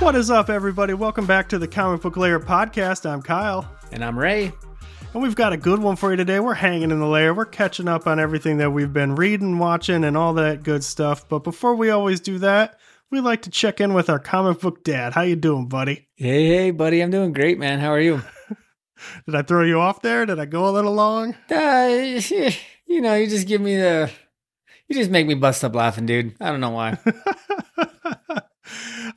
[0.00, 0.94] What is up, everybody?
[0.94, 3.08] Welcome back to the Comic Book Lair podcast.
[3.08, 4.50] I'm Kyle, And I'm Ray.
[5.12, 6.40] and we've got a good one for you today.
[6.40, 7.34] We're hanging in the lair.
[7.34, 11.28] We're catching up on everything that we've been reading, watching, and all that good stuff.
[11.28, 14.84] But before we always do that, we like to check in with our comic book
[14.84, 15.12] dad.
[15.12, 16.08] How you doing, buddy?
[16.16, 17.02] Hey, hey, buddy.
[17.02, 17.78] I'm doing great, man.
[17.78, 18.22] How are you?
[19.26, 20.24] Did I throw you off there?
[20.26, 21.34] Did I go a little long?
[21.50, 21.88] Uh,
[22.86, 24.10] you know, you just give me the.
[24.88, 26.34] You just make me bust up laughing, dude.
[26.40, 26.98] I don't know why.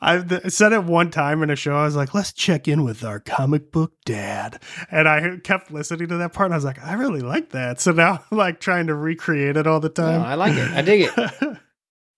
[0.03, 1.75] I said it one time in a show.
[1.75, 4.61] I was like, let's check in with our comic book dad.
[4.91, 6.47] And I kept listening to that part.
[6.47, 7.79] And I was like, I really like that.
[7.79, 10.21] So now I'm like trying to recreate it all the No, time.
[10.21, 10.69] I like it.
[10.71, 11.57] I dig it.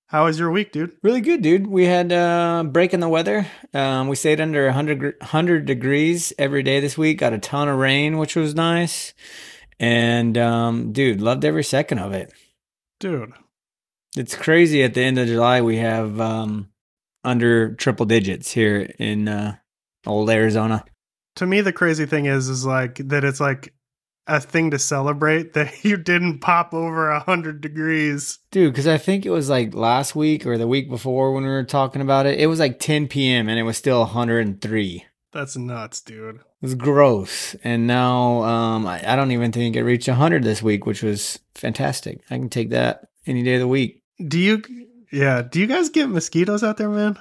[0.08, 0.96] How was your week, dude?
[1.04, 1.68] Really good, dude.
[1.68, 3.46] We had uh, break in the weather.
[3.74, 7.20] Um, we stayed under 100, 100 degrees every day this week.
[7.20, 9.14] Got a ton of rain, which was nice.
[9.80, 12.34] And, um, dude, loved every second of it.
[13.00, 13.34] Dude.
[14.16, 14.84] It's crazy.
[14.84, 16.70] At the end of July, we have um,
[17.26, 19.56] under triple digits here in uh,
[20.06, 20.86] old Arizona.
[21.38, 23.74] To me, the crazy thing is, is like that it's like
[24.28, 28.40] a thing to celebrate that you didn't pop over a hundred degrees.
[28.52, 31.50] Dude, because I think it was like last week or the week before when we
[31.50, 32.40] were talking about it.
[32.40, 33.50] It was like 10 p.m.
[33.50, 35.06] and it was still 103.
[35.34, 36.40] That's nuts, dude.
[36.62, 37.56] was gross.
[37.64, 41.40] And now um, I, I don't even think it reached 100 this week, which was
[41.56, 42.22] fantastic.
[42.30, 44.02] I can take that any day of the week.
[44.26, 44.64] Do you,
[45.16, 47.18] yeah, do you guys get mosquitoes out there, man?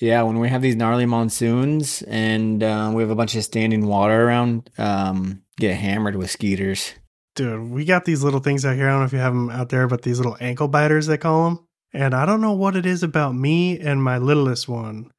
[0.00, 3.86] Yeah, when we have these gnarly monsoons and uh, we have a bunch of standing
[3.86, 6.94] water around, um, get hammered with skeeters.
[7.36, 8.88] Dude, we got these little things out here.
[8.88, 11.18] I don't know if you have them out there, but these little ankle biters, they
[11.18, 11.66] call them.
[11.92, 15.12] And I don't know what it is about me and my littlest one,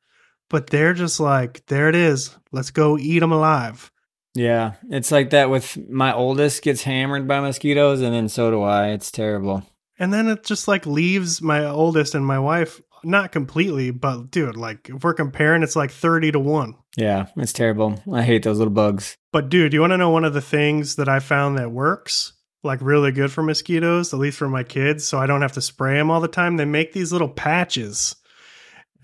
[0.49, 2.35] but they're just like, there it is.
[2.51, 3.91] Let's go eat them alive.
[4.33, 8.63] Yeah, it's like that with my oldest gets hammered by mosquitoes, and then so do
[8.63, 8.89] I.
[8.89, 9.63] It's terrible.
[9.97, 14.57] And then it just like leaves my oldest and my wife, not completely, but dude,
[14.57, 16.75] like if we're comparing, it's like 30 to 1.
[16.97, 18.01] Yeah, it's terrible.
[18.11, 19.15] I hate those little bugs.
[19.31, 22.33] But dude, you want to know one of the things that I found that works?
[22.63, 25.61] Like really good for mosquitoes, at least for my kids, so I don't have to
[25.61, 26.57] spray them all the time.
[26.57, 28.15] They make these little patches.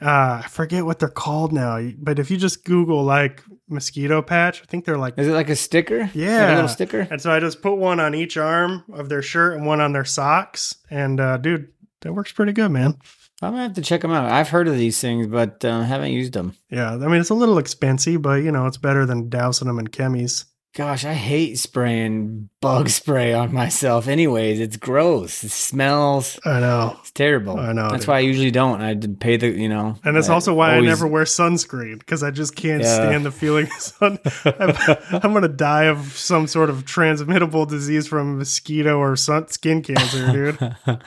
[0.01, 4.61] Uh, I forget what they're called now, but if you just Google like mosquito patch,
[4.61, 5.99] I think they're like Is it like a sticker?
[5.99, 6.53] Like Yeah.
[6.53, 7.07] a little sticker?
[7.11, 9.93] And so I just put one on each arm of their shirt and one on
[9.93, 10.75] their socks.
[10.89, 11.69] And uh, dude,
[12.01, 12.97] that works pretty good, man.
[13.43, 14.31] I'm gonna have to check them out.
[14.31, 16.55] I've heard of these things, but uh, haven't used them.
[16.69, 19.79] Yeah, I mean it's a little expensive, but you know it's better than dousing them
[19.79, 20.45] in chemis.
[20.73, 24.07] Gosh, I hate spraying bug spray on myself.
[24.07, 25.43] Anyways, it's gross.
[25.43, 26.39] It smells.
[26.45, 27.59] I know, It's terrible.
[27.59, 28.07] I know, That's dude.
[28.07, 28.79] why I usually don't.
[28.81, 29.97] I pay the, you know.
[30.05, 32.95] and that's I also why always- I never wear sunscreen because I just can't Yeah.
[32.95, 34.19] stand the feeling of sun.
[34.45, 34.75] I'm,
[35.23, 40.31] I'm gonna die of some sort of transmittable disease from mosquito or sun, skin cancer,
[40.31, 40.75] dude.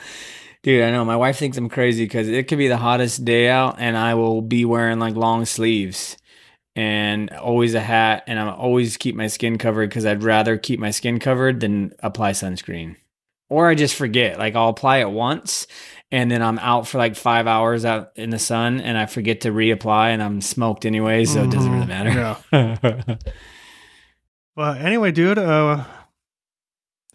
[0.61, 1.05] Dude, I know.
[1.05, 4.15] My wife thinks I'm crazy because it could be the hottest day out and I
[4.15, 6.17] will be wearing like long sleeves
[6.75, 8.23] and always a hat.
[8.27, 11.93] And I always keep my skin covered because I'd rather keep my skin covered than
[11.99, 12.95] apply sunscreen.
[13.49, 14.39] Or I just forget.
[14.39, 15.67] Like I'll apply it once
[16.11, 19.41] and then I'm out for like five hours out in the sun and I forget
[19.41, 21.25] to reapply and I'm smoked anyway.
[21.25, 21.87] So it doesn't really Mhm.
[21.87, 22.37] matter.
[22.51, 23.15] Yeah.
[24.55, 25.83] Well, anyway, dude, uh,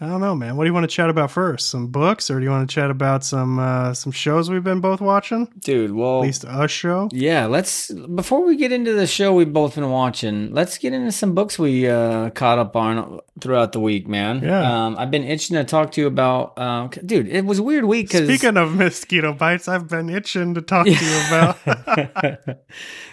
[0.03, 0.56] I don't know, man.
[0.56, 1.69] What do you want to chat about first?
[1.69, 4.81] Some books, or do you want to chat about some uh, some shows we've been
[4.81, 5.53] both watching?
[5.59, 6.21] Dude, well.
[6.21, 7.11] At least a show.
[7.12, 11.12] Yeah, let's before we get into the show we've both been watching, let's get into
[11.12, 14.43] some books we uh caught up on throughout the week, man.
[14.43, 14.87] Yeah.
[14.87, 17.84] Um I've been itching to talk to you about um dude, it was a weird
[17.84, 21.62] week cuz Speaking of mosquito bites, I've been itching to talk to you about.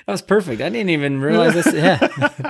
[0.08, 0.62] that was perfect.
[0.62, 1.74] I didn't even realize this.
[1.74, 2.48] Yeah.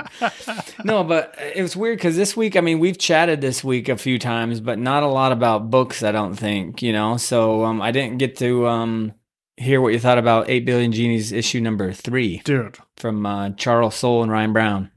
[0.84, 3.96] no, but it was weird because this week, I mean, we've chatted this week a
[3.96, 4.27] few times,
[4.60, 7.16] but not a lot about books, I don't think, you know?
[7.16, 9.12] So um, I didn't get to um,
[9.56, 13.94] hear what you thought about 8 Billion Genies issue number three dude, from uh, Charles
[13.94, 14.90] Soule and Ryan Browne.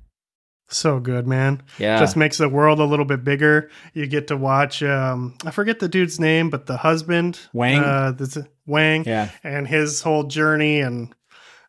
[0.70, 1.64] so good, man.
[1.80, 2.00] Yeah.
[2.00, 3.70] Just makes the world a little bit bigger.
[3.94, 4.82] You get to watch.
[4.84, 7.84] Um, I forget the dude's name, but the husband, Wang?
[7.84, 9.30] uh, this, Wang, yeah.
[9.44, 11.14] and his whole journey and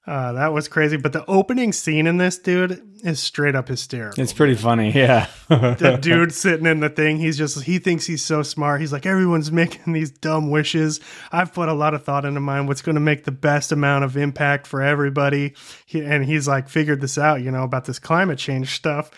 [0.05, 0.97] uh, that was crazy.
[0.97, 4.21] But the opening scene in this dude is straight up hysterical.
[4.21, 4.91] It's pretty funny.
[4.91, 5.29] Yeah.
[5.49, 8.81] the dude sitting in the thing, he's just he thinks he's so smart.
[8.81, 11.01] He's like everyone's making these dumb wishes.
[11.31, 12.67] I've put a lot of thought into mine.
[12.67, 15.55] What's going to make the best amount of impact for everybody?
[15.87, 19.11] He, and he's like figured this out, you know, about this climate change stuff.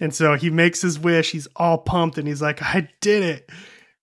[0.00, 1.32] And so he makes his wish.
[1.32, 3.50] He's all pumped and he's like, I did it.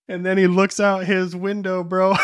[0.06, 2.14] And then he looks out his window, bro.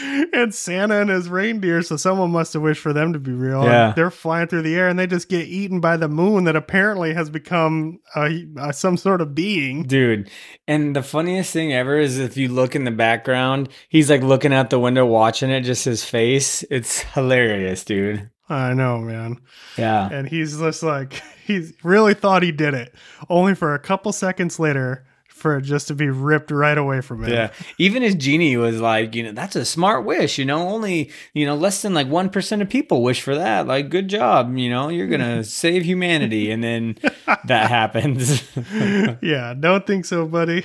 [0.32, 3.64] and Santa and his reindeer, so someone must have wished for them to be real.
[3.64, 3.88] Yeah.
[3.88, 6.56] And they're flying through the air and they just get eaten by the moon that
[6.56, 9.84] apparently has become uh, uh, some sort of being.
[9.84, 10.30] Dude,
[10.66, 14.52] and the funniest thing ever is if you look in the background, he's like looking
[14.52, 16.62] out the window watching it, just his face.
[16.70, 18.30] It's hilarious, dude.
[18.48, 19.40] I know, man.
[19.78, 20.08] Yeah.
[20.10, 22.94] And he's just like, he really thought he did it,
[23.28, 25.06] only for a couple seconds later
[25.40, 27.32] for it just to be ripped right away from him.
[27.32, 27.50] Yeah.
[27.78, 31.46] Even his genie was like, you know, that's a smart wish, you know, only, you
[31.46, 33.66] know, less than like 1% of people wish for that.
[33.66, 36.50] Like, good job, you know, you're going to save humanity.
[36.50, 36.96] And then
[37.44, 38.42] that happens.
[39.22, 39.54] yeah.
[39.58, 40.64] Don't think so, buddy.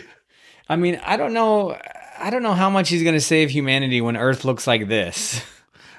[0.67, 1.77] I mean, I don't know.
[2.17, 5.43] I don't know how much he's going to save humanity when Earth looks like this.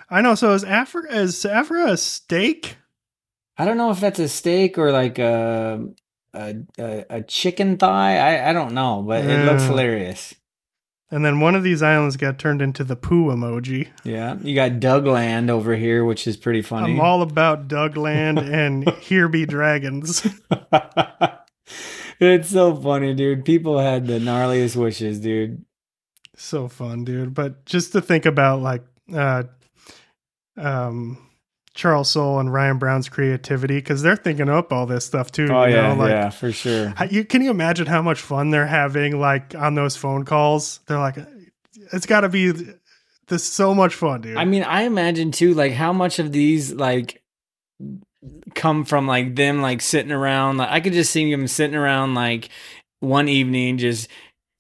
[0.09, 0.35] I know.
[0.35, 2.77] So is Africa, is Africa a steak?
[3.59, 5.87] I don't know if that's a steak or like a
[6.35, 8.19] a, a, a chicken thigh.
[8.19, 10.35] I, I don't know, but it looks hilarious.
[11.11, 13.89] And then one of these islands got turned into the poo emoji.
[14.03, 16.95] Yeah, you got Dougland over here, which is pretty funny.
[16.95, 20.27] I'm all about Dougland and Here Be Dragons.
[22.21, 23.45] it's so funny, dude.
[23.45, 25.65] People had the gnarliest wishes, dude.
[26.37, 27.35] so fun, dude.
[27.35, 28.83] But just to think about like
[29.15, 29.45] uh
[30.57, 31.26] um
[31.77, 35.49] Charles Soule and Ryan Browne's creativity because they're thinking up all this stuff too.
[35.51, 36.01] Oh you yeah, know?
[36.01, 36.89] like, yeah, for sure.
[36.97, 40.81] How, you can you imagine how much fun they're having like on those phone calls?
[40.87, 41.19] They're like,
[41.93, 42.53] it's got to be
[43.29, 44.37] this so much fun, dude.
[44.37, 47.23] I mean, I imagine too, like how much of these like
[48.55, 50.57] come from like them like sitting around.
[50.57, 52.49] Like I could just see them sitting around like
[53.01, 54.09] one evening, just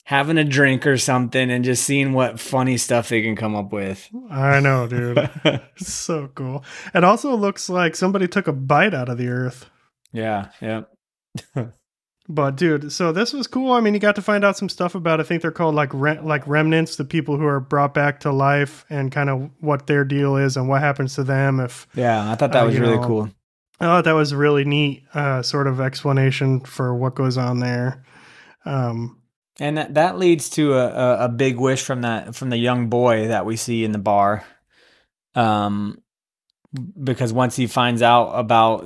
[0.08, 3.72] having a drink or something, and just seeing what funny stuff they can come up
[3.72, 4.08] with.
[4.30, 5.30] I know, dude.
[5.76, 6.64] so cool.
[6.94, 9.68] It also looks like somebody took a bite out of the earth.
[10.12, 10.82] yeah, yeah.
[12.28, 13.70] But dude, so this was cool.
[13.72, 15.20] I mean, you got to find out some stuff about.
[15.20, 18.32] I think they're called like re- like remnants, the people who are brought back to
[18.32, 21.60] life, and kind of what their deal is and what happens to them.
[21.60, 23.30] If Yeah, I thought that Uh, was really know, cool.
[23.78, 27.60] I thought that was a really neat, uh, sort of explanation for what goes on
[27.60, 28.02] there.
[28.64, 29.15] Um,
[29.58, 33.28] And that, that leads to a, a, big wish from that from the young boy
[33.28, 34.44] that we see in the bar.
[35.34, 36.02] Um
[37.02, 38.84] because once he finds out about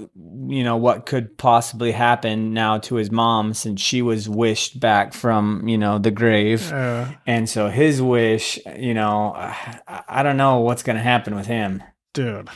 [0.48, 5.12] you know what could possibly happen now to his mom since she was wished back
[5.12, 6.72] from you know the grave.
[6.72, 11.34] Uh, and so his wish you know i, I don't know what's going to happen
[11.34, 11.82] with him.
[12.12, 12.48] Dude,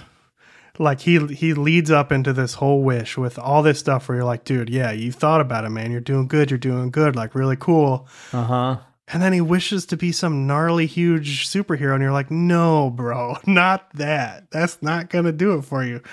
[0.79, 4.25] like he he leads up into this whole wish with all this stuff where you're
[4.25, 5.91] like, dude, yeah, you thought about it, man.
[5.93, 6.51] You're doing good.
[6.51, 7.15] You're doing good.
[7.17, 8.09] Like really cool.
[8.33, 8.79] uh-huh
[9.09, 13.37] And then he wishes to be some gnarly, huge superhero, and you're like, no, bro,
[13.47, 14.51] not that.
[14.51, 16.01] That's not gonna do it for you.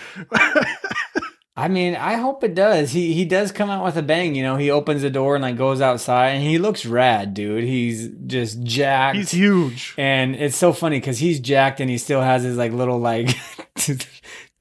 [1.57, 2.91] I mean, I hope it does.
[2.91, 4.55] He he does come out with a bang, you know.
[4.55, 7.65] He opens the door and like goes outside, and he looks rad, dude.
[7.65, 9.17] He's just jacked.
[9.17, 9.93] He's huge.
[9.97, 13.35] and it's so funny because he's jacked and he still has his like little like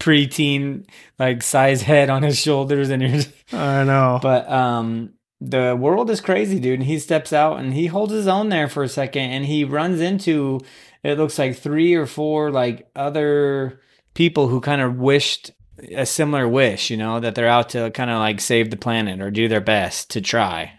[0.00, 0.86] preteen
[1.18, 3.22] like size head on his shoulders, and you're.
[3.52, 4.18] I know.
[4.20, 6.80] But um, the world is crazy, dude.
[6.80, 9.64] And he steps out and he holds his own there for a second, and he
[9.64, 10.60] runs into
[11.02, 13.80] it looks like three or four like other
[14.14, 15.50] people who kind of wished
[15.94, 19.20] a similar wish, you know, that they're out to kind of like save the planet
[19.20, 20.72] or do their best to try.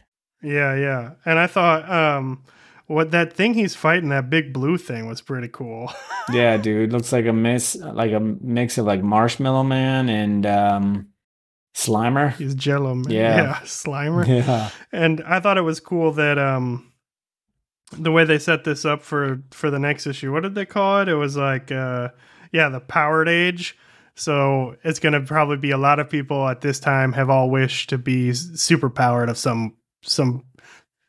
[0.44, 1.12] yeah, yeah.
[1.26, 2.44] And I thought, um,
[2.92, 5.92] what that thing he's fighting, that big blue thing, was pretty cool.
[6.32, 11.08] Yeah, dude, looks like a mix like a mix of like Marshmallow Man and um
[11.76, 12.36] Slimer.
[12.36, 13.12] he's Jello, man.
[13.12, 13.36] Yeah.
[13.38, 14.26] yeah, Slimer.
[14.48, 14.70] Yeah.
[14.92, 16.92] and I thought it was cool that um
[17.98, 20.32] the way they set this up for for the next issue.
[20.32, 21.10] What did they call it?
[21.10, 22.10] It was like uh
[22.54, 23.76] yeah, the powered age.
[24.16, 27.50] So it's going to probably be a lot of people at this time have all
[27.50, 30.44] wished to be super powered of some some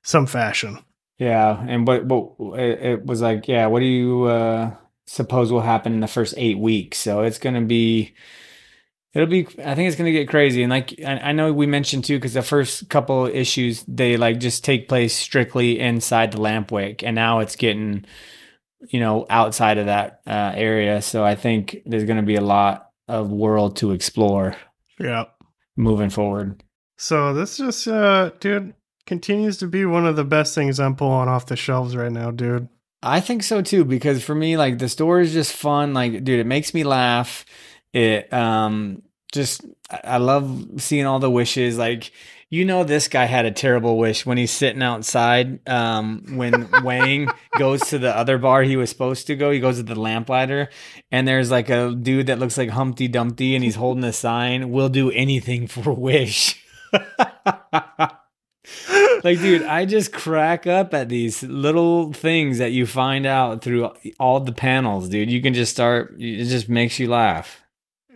[0.03, 0.79] some fashion.
[1.23, 4.75] Yeah, and what what it, it was like, yeah, what do you uh
[5.07, 6.99] suppose will happen in the first 8 weeks?
[6.99, 8.15] So it's going to be
[9.15, 11.67] it'll be I think it's going to get crazy and like I, I know we
[11.67, 16.39] mentioned too cuz the first couple issues they like just take place strictly inside the
[16.39, 18.05] lampwick and now it's getting
[18.89, 21.03] you know outside of that uh area.
[21.03, 24.57] So I think there's going to be a lot of world to explore
[24.99, 25.27] Yeah.
[25.77, 26.65] moving forward.
[26.97, 28.75] So this just uh dude
[29.07, 32.31] continues to be one of the best things I'm pulling off the shelves right now,
[32.31, 32.69] dude.
[33.03, 35.93] I think so too because for me like the store is just fun.
[35.93, 37.45] Like dude it makes me laugh.
[37.93, 41.77] It um just I love seeing all the wishes.
[41.77, 42.13] Like
[42.49, 47.29] you know this guy had a terrible wish when he's sitting outside um when Wang
[47.59, 50.69] goes to the other bar he was supposed to go he goes to the lamplighter
[51.11, 54.71] and there's like a dude that looks like Humpty Dumpty and he's holding a sign
[54.71, 56.63] we'll do anything for wish
[59.25, 63.91] like dude i just crack up at these little things that you find out through
[64.19, 67.59] all the panels dude you can just start it just makes you laugh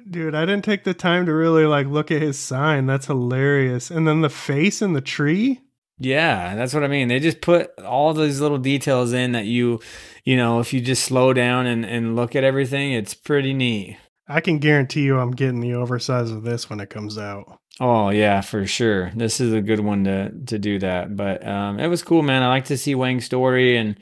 [0.08, 2.86] Dude, I didn't take the time to really like look at his sign.
[2.86, 3.90] That's hilarious.
[3.90, 5.62] And then the face in the tree.
[5.98, 9.80] yeah that's what i mean they just put all these little details in that you
[10.24, 13.96] you know if you just slow down and, and look at everything it's pretty neat
[14.28, 17.60] I can guarantee you I'm getting the oversize of this when it comes out.
[17.80, 19.10] Oh yeah, for sure.
[19.14, 21.14] This is a good one to to do that.
[21.14, 22.42] But um, it was cool, man.
[22.42, 23.98] I like to see Wang's story, and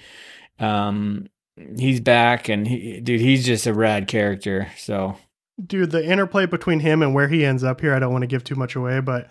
[0.60, 1.28] um,
[1.76, 4.68] he's back, and he, dude, he's just a rad character.
[4.76, 5.16] So,
[5.64, 8.28] dude, the interplay between him and where he ends up here, I don't want to
[8.28, 9.28] give too much away, but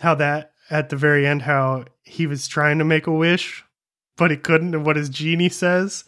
[0.00, 3.64] how that at the very end, how he was trying to make a wish,
[4.16, 6.04] but he couldn't, and what his genie says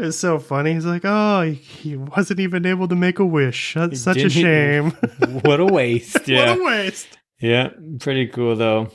[0.00, 0.74] it's so funny.
[0.74, 3.74] He's like, "Oh, he, wasn't even able to make a wish.
[3.74, 4.90] That's such a shame.
[5.42, 6.26] what a waste.
[6.26, 6.50] Yeah.
[6.56, 7.18] what a waste.
[7.40, 8.90] Yeah, pretty cool though.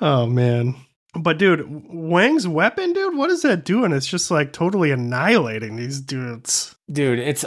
[0.00, 0.76] Oh man.
[1.16, 3.92] But dude, Wang's weapon, dude, what is that doing?
[3.92, 6.74] It's just like totally annihilating these dudes.
[6.90, 7.44] Dude, it's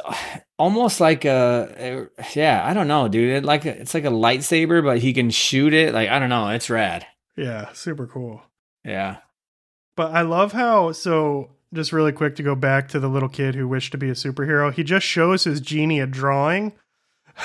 [0.57, 3.37] almost like a yeah, I don't know, dude.
[3.37, 5.93] It like a, it's like a lightsaber, but he can shoot it.
[5.93, 7.05] Like I don't know, it's rad.
[7.35, 8.41] Yeah, super cool.
[8.85, 9.17] Yeah.
[9.97, 13.55] But I love how so just really quick to go back to the little kid
[13.55, 14.73] who wished to be a superhero.
[14.73, 16.73] He just shows his genie a drawing.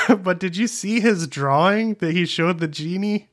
[0.22, 3.28] but did you see his drawing that he showed the genie?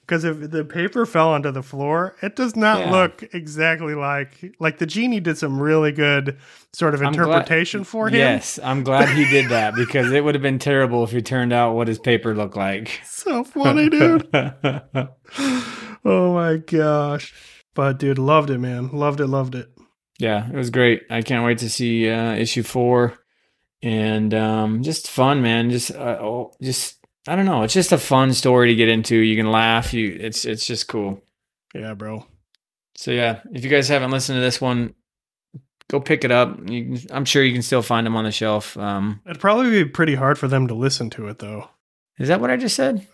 [0.00, 2.92] Because if the paper fell onto the floor, it does not yeah.
[2.92, 6.38] look exactly like like the genie did some really good
[6.72, 8.14] sort of interpretation glad, for him.
[8.14, 11.52] Yes, I'm glad he did that because it would have been terrible if he turned
[11.52, 13.02] out what his paper looked like.
[13.18, 14.26] So funny, dude.
[14.32, 17.34] oh my gosh.
[17.74, 18.88] But dude, loved it, man.
[18.92, 19.68] Loved it, loved it
[20.18, 21.02] yeah, it was great.
[21.10, 23.18] I can't wait to see uh, issue four,
[23.82, 25.70] and um, just fun, man.
[25.70, 26.96] Just uh, oh, just
[27.26, 27.62] I don't know.
[27.62, 29.16] It's just a fun story to get into.
[29.16, 29.94] You can laugh.
[29.94, 31.22] You it's it's just cool.
[31.74, 32.26] Yeah, bro.
[32.96, 34.94] So yeah, if you guys haven't listened to this one,
[35.88, 36.66] go pick it up.
[36.66, 38.76] Can, I'm sure you can still find them on the shelf.
[38.76, 41.68] Um, It'd probably be pretty hard for them to listen to it, though.
[42.18, 43.06] Is that what I just said?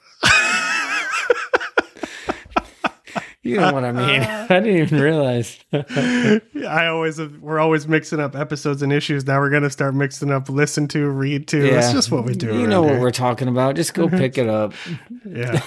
[3.44, 4.22] You know what I mean?
[4.22, 5.58] I didn't even realize.
[5.72, 9.26] I always we're always mixing up episodes and issues.
[9.26, 11.66] Now we're gonna start mixing up listen to, read to.
[11.66, 11.74] Yeah.
[11.74, 12.58] That's just what we do.
[12.58, 13.76] You know what we're talking about.
[13.76, 14.72] Just go pick it up.
[15.28, 15.62] yeah.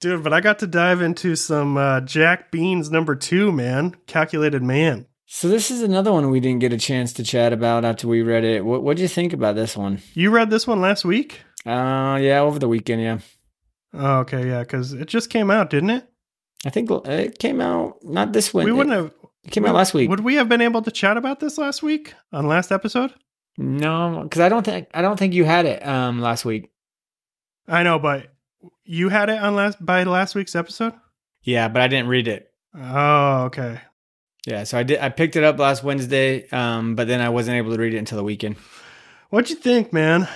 [0.00, 3.94] Dude, but I got to dive into some uh, Jack Beans number two, man.
[4.08, 5.06] Calculated Man.
[5.26, 8.22] So this is another one we didn't get a chance to chat about after we
[8.22, 8.64] read it.
[8.64, 10.02] What what do you think about this one?
[10.14, 11.42] You read this one last week?
[11.64, 13.18] Uh yeah, over the weekend, yeah.
[13.94, 16.08] Oh, okay, yeah, because it just came out, didn't it?
[16.64, 18.64] I think it came out not this week.
[18.64, 19.12] We wouldn't have.
[19.44, 20.08] It came out last week.
[20.08, 23.12] Would we have been able to chat about this last week on last episode?
[23.58, 26.70] No, because I don't think I don't think you had it um last week.
[27.66, 28.32] I know, but
[28.84, 30.94] you had it on last by last week's episode.
[31.42, 32.50] Yeah, but I didn't read it.
[32.74, 33.80] Oh, okay.
[34.46, 35.00] Yeah, so I did.
[35.00, 37.98] I picked it up last Wednesday, um, but then I wasn't able to read it
[37.98, 38.56] until the weekend.
[39.30, 40.28] What'd you think, man?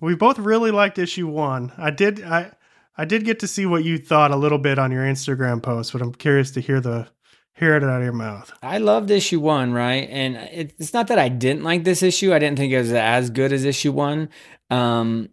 [0.00, 1.72] We both really liked issue one.
[1.78, 2.22] I did.
[2.22, 2.52] I
[2.96, 5.92] I did get to see what you thought a little bit on your Instagram post,
[5.92, 7.08] but I'm curious to hear the
[7.54, 8.52] hear it out of your mouth.
[8.62, 10.08] I loved issue one, right?
[10.10, 12.34] And it's not that I didn't like this issue.
[12.34, 14.28] I didn't think it was as good as issue one.
[14.70, 15.28] Um,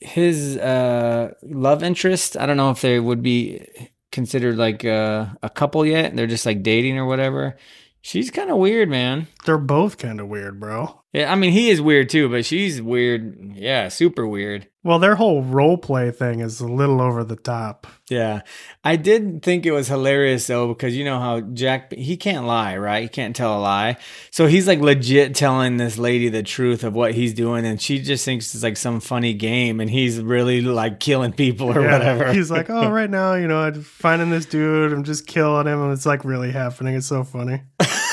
[0.00, 3.66] his uh, love interest, I don't know if they would be
[4.10, 6.16] considered like uh, a couple yet.
[6.16, 7.56] They're just like dating or whatever.
[8.02, 9.26] She's kind of weird, man.
[9.44, 11.00] They're both kind of weird, bro.
[11.12, 13.54] Yeah, I mean, he is weird too, but she's weird.
[13.56, 14.68] Yeah, super weird.
[14.84, 17.86] Well, their whole role play thing is a little over the top.
[18.08, 18.42] Yeah.
[18.84, 22.76] I did think it was hilarious though, because you know how Jack, he can't lie,
[22.76, 23.02] right?
[23.02, 23.96] He can't tell a lie.
[24.30, 28.00] So he's like legit telling this lady the truth of what he's doing, and she
[28.00, 31.92] just thinks it's like some funny game, and he's really like killing people or yeah.
[31.92, 32.32] whatever.
[32.32, 35.82] He's like, oh, right now, you know, I'm finding this dude, I'm just killing him,
[35.82, 36.94] and it's like really happening.
[36.94, 37.62] It's so funny.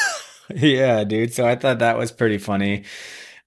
[0.55, 1.33] yeah, dude.
[1.33, 2.83] So I thought that was pretty funny.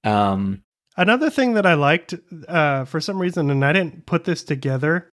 [0.04, 0.62] Um,
[0.97, 2.14] Another thing that I liked
[2.49, 5.11] uh, for some reason, and I didn't put this together,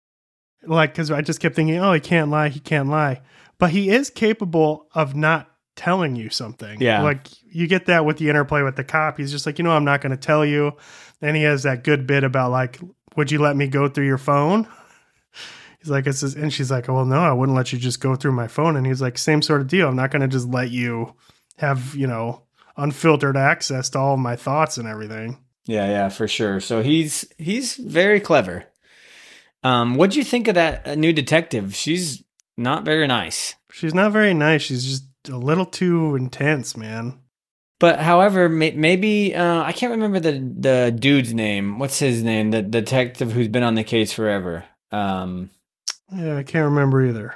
[0.66, 3.20] like because I just kept thinking, oh, he can't lie, he can't lie,
[3.58, 6.80] but he is capable of not telling you something.
[6.80, 9.18] Yeah, like you get that with the interplay with the cop.
[9.18, 10.72] He's just like, you know, I'm not going to tell you.
[11.20, 12.80] Then he has that good bit about like,
[13.16, 14.66] would you let me go through your phone?
[15.80, 18.16] He's like, it's just, and she's like, well, no, I wouldn't let you just go
[18.16, 18.74] through my phone.
[18.74, 19.86] And he's like, same sort of deal.
[19.86, 21.14] I'm not going to just let you
[21.58, 22.42] have, you know,
[22.76, 25.38] unfiltered access to all of my thoughts and everything.
[25.66, 26.60] Yeah, yeah, for sure.
[26.60, 28.64] So he's he's very clever.
[29.62, 31.74] Um, what do you think of that uh, new detective?
[31.74, 32.22] She's
[32.56, 33.54] not very nice.
[33.72, 34.62] She's not very nice.
[34.62, 37.18] She's just a little too intense, man.
[37.80, 41.78] But however, may- maybe uh, I can't remember the the dude's name.
[41.78, 42.50] What's his name?
[42.50, 44.64] The detective who's been on the case forever.
[44.92, 45.50] Um,
[46.14, 47.34] yeah, I can't remember either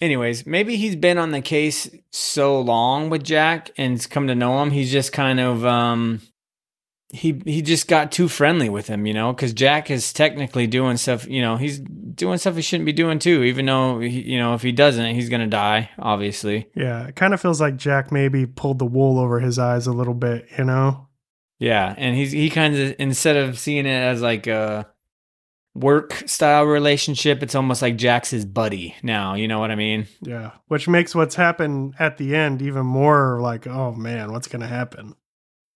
[0.00, 4.62] anyways, maybe he's been on the case so long with Jack and come to know
[4.62, 4.70] him.
[4.70, 6.20] He's just kind of um
[7.12, 10.96] he he just got too friendly with him, you know, because Jack is technically doing
[10.96, 11.26] stuff.
[11.26, 13.42] You know, he's doing stuff he shouldn't be doing too.
[13.42, 15.90] Even though he, you know, if he doesn't, he's gonna die.
[15.98, 16.68] Obviously.
[16.74, 19.92] Yeah, it kind of feels like Jack maybe pulled the wool over his eyes a
[19.92, 20.46] little bit.
[20.56, 21.08] You know.
[21.58, 24.89] Yeah, and he's he kind of instead of seeing it as like a
[25.74, 29.34] work style relationship, it's almost like Jack's his buddy now.
[29.34, 30.06] You know what I mean?
[30.20, 30.52] Yeah.
[30.68, 34.66] Which makes what's happened at the end even more like, oh man, what's going to
[34.68, 35.14] happen?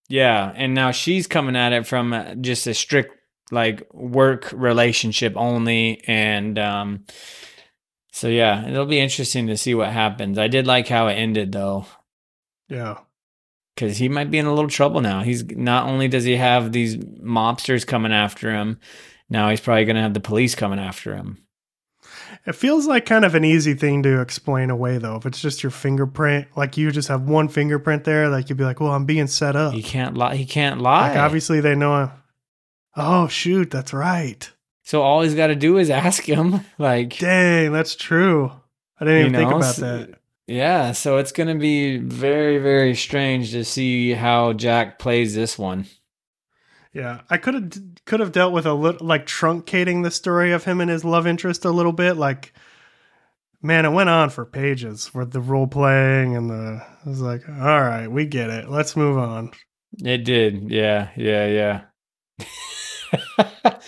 [0.09, 3.17] Yeah, and now she's coming at it from uh, just a strict
[3.51, 7.05] like work relationship only, and um,
[8.13, 10.39] so yeah, it'll be interesting to see what happens.
[10.39, 11.87] I did like how it ended though.
[12.69, 12.99] Yeah.
[13.75, 15.23] because he might be in a little trouble now.
[15.23, 18.81] He's not only does he have these mobsters coming after him,
[19.29, 21.39] now he's probably going to have the police coming after him.
[22.47, 25.17] It feels like kind of an easy thing to explain away, though.
[25.17, 28.65] If it's just your fingerprint, like you just have one fingerprint there, like you'd be
[28.65, 30.37] like, "Well, I'm being set up." He can't lie.
[30.37, 31.09] He can't lie.
[31.09, 31.93] Like obviously they know.
[31.95, 32.11] I'm-
[32.97, 34.49] Oh shoot, that's right.
[34.85, 36.61] so all he's got to do is ask him.
[36.79, 38.53] Like, Dang, that's true.
[39.01, 40.19] I didn't even think about that.
[40.47, 40.93] yeah.
[40.93, 45.87] So it's going to be very, very strange to see how Jack plays this one.
[46.95, 47.73] Yeah, I could have
[48.05, 51.27] could have dealt with a little like truncating the story of him and his love
[51.27, 52.17] interest a little bit.
[52.17, 52.53] Like,
[53.61, 56.81] man, it went on for pages with the role playing and the.
[57.05, 58.71] I was like, all right, we get it.
[58.71, 59.51] Let's move on.
[60.05, 60.71] It did.
[60.71, 61.09] Yeah.
[61.17, 61.83] Yeah.
[62.39, 63.77] Yeah.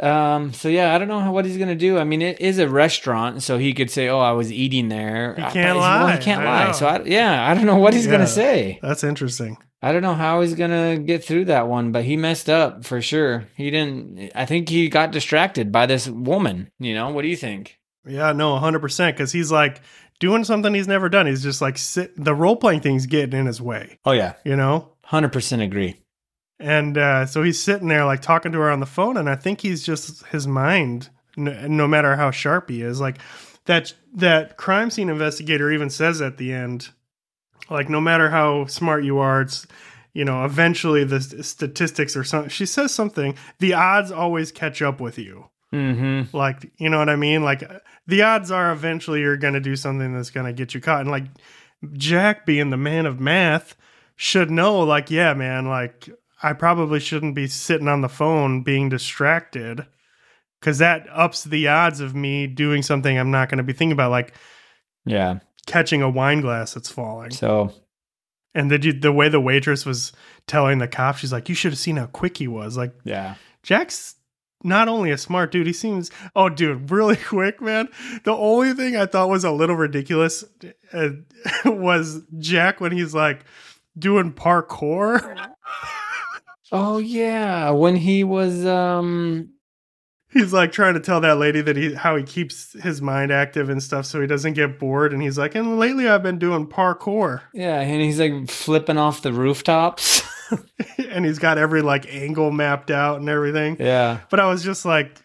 [0.00, 0.52] um.
[0.52, 1.98] So yeah, I don't know how, what he's gonna do.
[1.98, 5.34] I mean, it is a restaurant, so he could say, "Oh, I was eating there."
[5.36, 6.16] He I- can't well, lie.
[6.16, 6.66] he can't I lie.
[6.66, 6.72] know.
[6.72, 8.12] So I, yeah, I don't know what he's Yeah.
[8.12, 8.78] gonna say.
[8.82, 9.56] That's interesting.
[9.82, 13.00] I don't know how he's gonna get through that one, but he messed up for
[13.00, 13.46] sure.
[13.56, 14.30] He didn't.
[14.34, 16.70] I think he got distracted by this woman.
[16.78, 17.78] You know, what do you think?
[18.06, 19.16] Yeah, no, hundred percent.
[19.16, 19.80] Because he's like
[20.18, 21.26] doing something he's never done.
[21.26, 22.12] He's just like sit.
[22.22, 23.98] The role playing thing's getting in his way.
[24.04, 24.96] Oh yeah, You know.
[25.04, 25.96] hundred percent agree.
[26.58, 29.34] And uh, so he's sitting there like talking to her on the phone, and I
[29.36, 33.16] think he's just his mind, no, no matter how sharp he is, like
[33.64, 36.90] that that crime scene investigator even says at the end,
[37.70, 39.66] like no matter how smart you are, it's
[40.12, 42.50] you know eventually the statistics or something.
[42.50, 43.36] She says something.
[43.58, 45.46] The odds always catch up with you.
[45.72, 46.36] Mm-hmm.
[46.36, 47.42] Like you know what I mean?
[47.44, 47.62] Like
[48.06, 51.02] the odds are eventually you're going to do something that's going to get you caught.
[51.02, 51.24] And like
[51.92, 53.76] Jack being the man of math
[54.16, 56.08] should know like yeah, man, like
[56.42, 59.86] I probably shouldn't be sitting on the phone being distracted
[60.60, 63.92] cuz that ups the odds of me doing something I'm not going to be thinking
[63.92, 64.34] about like
[65.06, 65.38] Yeah.
[65.66, 67.30] Catching a wine glass that's falling.
[67.30, 67.72] So
[68.54, 70.12] And the the way the waitress was
[70.46, 72.76] telling the cop she's like you should have seen how quick he was.
[72.76, 73.34] Like yeah.
[73.62, 74.16] Jack's
[74.62, 76.10] not only a smart dude, he seems.
[76.36, 77.88] Oh, dude, really quick, man.
[78.24, 80.44] The only thing I thought was a little ridiculous
[80.92, 81.08] uh,
[81.64, 83.44] was Jack when he's like
[83.98, 85.48] doing parkour.
[86.72, 89.54] Oh yeah, when he was um
[90.30, 93.68] he's like trying to tell that lady that he how he keeps his mind active
[93.68, 95.12] and stuff so he doesn't get bored.
[95.12, 99.22] And he's like, and lately I've been doing parkour, yeah, and he's like flipping off
[99.22, 100.22] the rooftops.
[101.10, 103.76] and he's got every like angle mapped out and everything.
[103.78, 104.20] yeah.
[104.30, 105.20] But I was just like,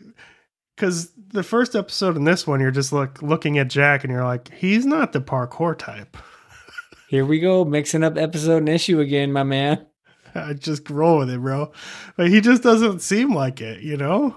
[0.76, 4.24] because the first episode in this one, you're just like looking at Jack and you're
[4.24, 6.18] like, he's not the parkour type.
[7.08, 9.86] Here we go, mixing up episode and issue again, my man.
[10.34, 11.72] I just roll with it, bro.
[12.18, 14.36] But he just doesn't seem like it, you know?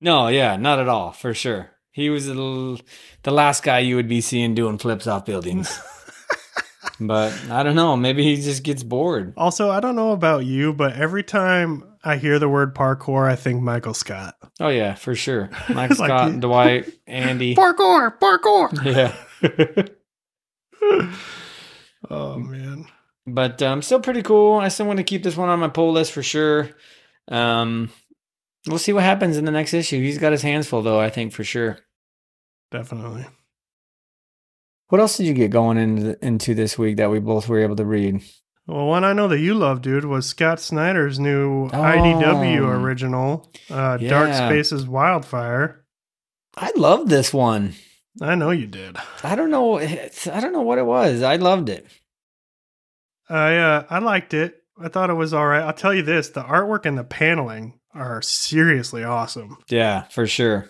[0.00, 1.70] No, yeah, not at all, for sure.
[1.92, 2.80] He was the
[3.22, 5.78] the last guy you would be seeing doing flips off buildings.
[7.00, 9.34] but I don't know, maybe he just gets bored.
[9.36, 13.36] Also, I don't know about you, but every time I hear the word parkour, I
[13.36, 14.36] think Michael Scott.
[14.60, 15.50] Oh yeah, for sure.
[15.68, 17.54] Michael Like Scott, Dwight, Andy.
[17.56, 18.70] Parkour, parkour.
[18.84, 19.14] Yeah.
[22.10, 22.86] Oh man.
[23.26, 24.58] but um, still pretty cool.
[24.58, 26.70] I still want to keep this one on my pull list for sure.
[27.28, 27.90] Um,
[28.66, 30.00] we'll see what happens in the next issue.
[30.00, 31.00] He's got his hands full, though.
[31.00, 31.78] I think for sure.
[32.70, 33.26] Definitely.
[34.88, 37.76] What else did you get going into into this week that we both were able
[37.76, 38.22] to read?
[38.66, 42.68] Well, one I know that you love, dude, was Scott Snyder's new IDW Oh.
[42.68, 45.84] original, uh, Dark Spaces Wildfire.
[46.56, 47.74] I love this one.
[48.20, 48.96] I know you did.
[49.24, 49.78] I don't know.
[49.78, 51.22] It's, I don't know what it was.
[51.22, 51.86] I loved it.
[53.28, 54.56] I uh, I liked it.
[54.80, 55.62] I thought it was all right.
[55.62, 59.58] I'll tell you this: the artwork and the paneling are seriously awesome.
[59.68, 60.68] Yeah, for sure.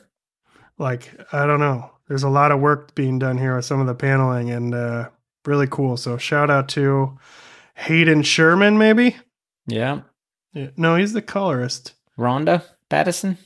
[0.79, 3.87] Like I don't know, there's a lot of work being done here with some of
[3.87, 5.11] the paneling, and uh,
[5.45, 5.97] really cool.
[5.97, 7.19] So shout out to
[7.75, 9.17] Hayden Sherman, maybe.
[9.67, 10.01] Yeah,
[10.53, 11.95] Yeah, no, he's the colorist.
[12.17, 13.37] Ronda Pattison.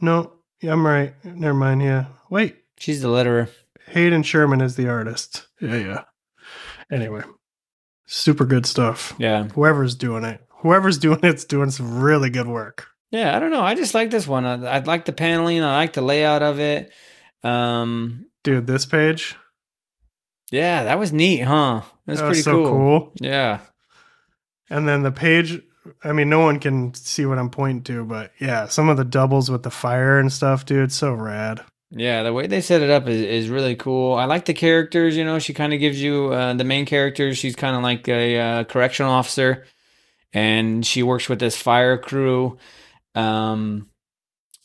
[0.00, 1.14] No, yeah, I'm right.
[1.24, 1.82] Never mind.
[1.82, 2.56] Yeah, wait.
[2.78, 3.48] She's the letterer.
[3.88, 5.46] Hayden Sherman is the artist.
[5.60, 6.04] Yeah, yeah.
[6.90, 7.22] Anyway,
[8.06, 9.14] super good stuff.
[9.18, 12.86] Yeah, Whoever's doing it, whoever's doing it's doing some really good work.
[13.10, 13.36] Yeah.
[13.36, 13.62] I don't know.
[13.62, 14.44] I just like this one.
[14.44, 15.62] I, I like the paneling.
[15.62, 16.92] I like the layout of it.
[17.42, 19.36] Um, Dude, this page
[20.50, 21.82] yeah, that was neat, huh?
[22.06, 22.70] That's that pretty was so cool.
[22.70, 23.12] cool.
[23.20, 23.60] Yeah,
[24.68, 25.62] And then the page
[26.04, 29.04] I mean, no one can see what I'm pointing to, but yeah, some of the
[29.04, 31.62] doubles with the fire and stuff, dude, so rad.
[31.90, 34.14] Yeah, the way they set it up is, is really cool.
[34.14, 35.16] I like the characters.
[35.16, 37.34] You know, she kind of gives you uh, the main character.
[37.34, 39.66] She's kind of like a uh, correctional officer,
[40.32, 42.58] and she works with this fire crew,
[43.14, 43.88] um,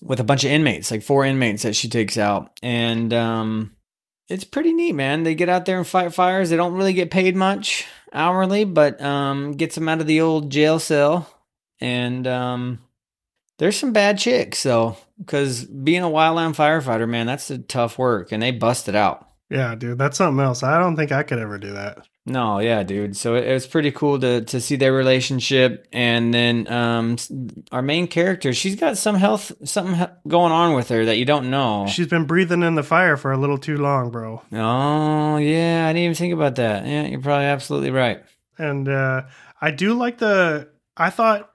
[0.01, 3.75] with a bunch of inmates, like four inmates that she takes out, and um,
[4.27, 5.23] it's pretty neat, man.
[5.23, 6.49] They get out there and fight fires.
[6.49, 10.49] They don't really get paid much hourly, but um, gets them out of the old
[10.49, 11.29] jail cell,
[11.79, 12.79] and um,
[13.57, 18.31] there's some bad chicks, so because being a wildland firefighter, man, that's a tough work,
[18.31, 19.29] and they bust it out.
[19.49, 20.63] Yeah, dude, that's something else.
[20.63, 21.99] I don't think I could ever do that.
[22.27, 23.15] No, yeah, dude.
[23.15, 27.17] So it, it was pretty cool to to see their relationship, and then um,
[27.71, 31.51] our main character, she's got some health, something going on with her that you don't
[31.51, 31.85] know.
[31.87, 34.41] She's been breathing in the fire for a little too long, bro.
[34.53, 36.87] oh, yeah, I didn't even think about that.
[36.87, 38.23] Yeah, you're probably absolutely right.
[38.57, 39.23] And uh,
[39.61, 40.69] I do like the.
[40.97, 41.51] I thought.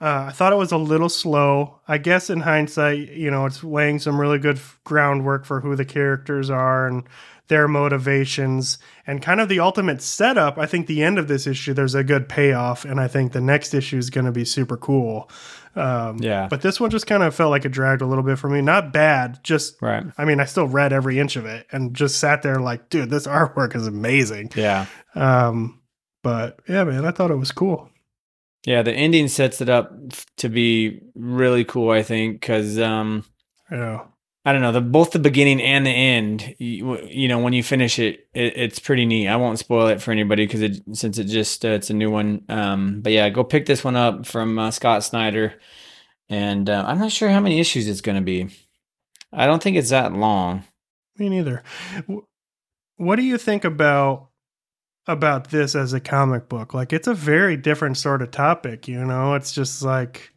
[0.00, 1.78] Uh, I thought it was a little slow.
[1.86, 5.76] I guess in hindsight, you know, it's laying some really good f- groundwork for who
[5.76, 7.04] the characters are and
[7.48, 10.58] their motivations and kind of the ultimate setup.
[10.58, 13.40] I think the end of this issue, there's a good payoff, and I think the
[13.40, 15.30] next issue is going to be super cool.
[15.74, 16.48] Um, Yeah.
[16.48, 18.60] But this one just kind of felt like it dragged a little bit for me.
[18.60, 20.04] Not bad, just Right.
[20.18, 23.10] I mean, I still read every inch of it and just sat there like, dude,
[23.10, 24.50] this artwork is amazing.
[24.54, 24.86] Yeah.
[25.14, 25.80] Um,
[26.22, 27.88] but yeah, man, I thought it was cool.
[28.64, 29.92] Yeah, the ending sets it up
[30.36, 33.24] to be really cool, I think, because um,
[33.70, 34.04] Yeah.
[34.44, 36.56] I don't know, the both the beginning and the end.
[36.58, 39.28] You, you know, when you finish it, it, it's pretty neat.
[39.28, 42.10] I won't spoil it for anybody because it since it just uh, it's a new
[42.10, 42.44] one.
[42.48, 45.54] Um, but yeah, go pick this one up from uh, Scott Snyder,
[46.28, 48.48] and uh, I'm not sure how many issues it's going to be.
[49.32, 50.64] I don't think it's that long.
[51.18, 51.62] Me neither.
[52.96, 54.28] What do you think about
[55.06, 56.74] about this as a comic book?
[56.74, 59.34] Like it's a very different sort of topic, you know?
[59.34, 60.31] It's just like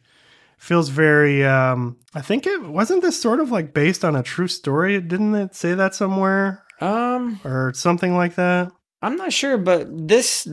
[0.57, 4.47] feels very um I think it wasn't this sort of like based on a true
[4.47, 8.71] story, didn't it say that somewhere Um, or something like that?
[9.01, 10.47] I'm not sure, but this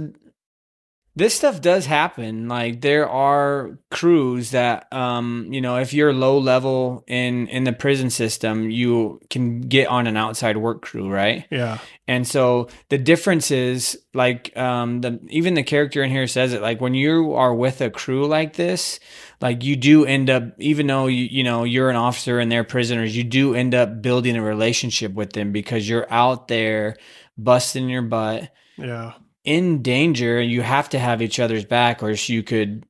[1.14, 2.48] this stuff does happen.
[2.48, 7.72] Like there are crews that um, you know, if you're low level in in the
[7.72, 11.46] prison system, you can get on an outside work crew, right?
[11.50, 11.78] Yeah.
[12.08, 16.62] And so the difference is like um the even the character in here says it
[16.62, 18.98] like when you are with a crew like this,
[19.42, 22.64] like you do end up even though you you know you're an officer and they're
[22.64, 26.96] prisoners, you do end up building a relationship with them because you're out there
[27.36, 29.12] busting your butt Yeah.
[29.44, 32.86] In danger and you have to have each other's back or you could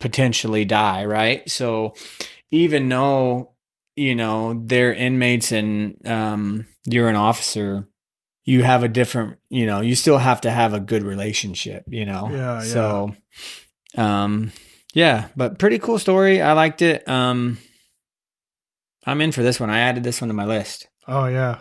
[0.00, 1.48] potentially die, right?
[1.48, 1.94] So
[2.50, 3.54] even though,
[3.94, 7.88] you know, they're inmates and um you're an officer,
[8.44, 12.04] you have a different, you know, you still have to have a good relationship, you
[12.04, 12.28] know.
[12.30, 12.60] Yeah, yeah.
[12.60, 13.14] So
[13.96, 14.52] um
[14.94, 16.42] yeah, but pretty cool story.
[16.42, 17.08] I liked it.
[17.08, 17.58] Um
[19.04, 19.70] I'm in for this one.
[19.70, 20.88] I added this one to my list.
[21.06, 21.60] Oh yeah.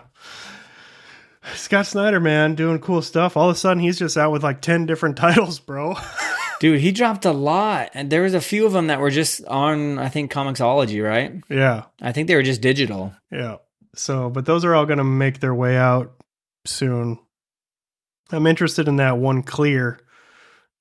[1.54, 3.38] Scott Snyder, man, doing cool stuff.
[3.38, 5.96] All of a sudden, he's just out with like ten different titles, bro.
[6.60, 9.44] Dude, he dropped a lot, and there was a few of them that were just
[9.46, 11.42] on, I think, Comixology, right?
[11.50, 13.14] yeah, I think they were just digital.
[13.32, 13.58] yeah.
[13.98, 16.14] So, but those are all going to make their way out
[16.66, 17.18] soon.
[18.32, 19.42] I'm interested in that one.
[19.44, 20.00] Clear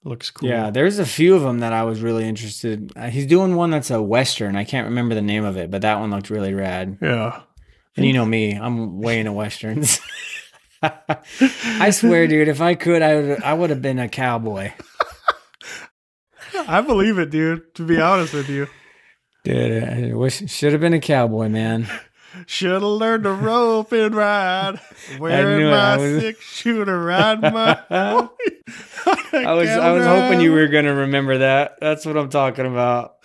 [0.02, 0.48] looks cool.
[0.48, 2.90] Yeah, there's a few of them that I was really interested.
[2.96, 4.56] Uh, he's doing one that's a western.
[4.56, 6.98] I can't remember the name of it, but that one looked really rad.
[7.00, 7.42] yeah.
[7.96, 10.00] And you know me, I'm way into westerns.
[11.80, 14.72] I swear, dude, if I could, I would I would have been a cowboy.
[16.68, 17.74] I believe it, dude.
[17.76, 18.68] To be honest with you,
[19.44, 21.86] Dude, I wish should have been a cowboy, man.
[22.46, 24.80] should have learned to rope and ride.
[25.18, 27.78] Wearing my was- six shooter, ride my.
[27.90, 31.76] I was I was hoping you were gonna remember that.
[31.80, 33.16] That's what I'm talking about.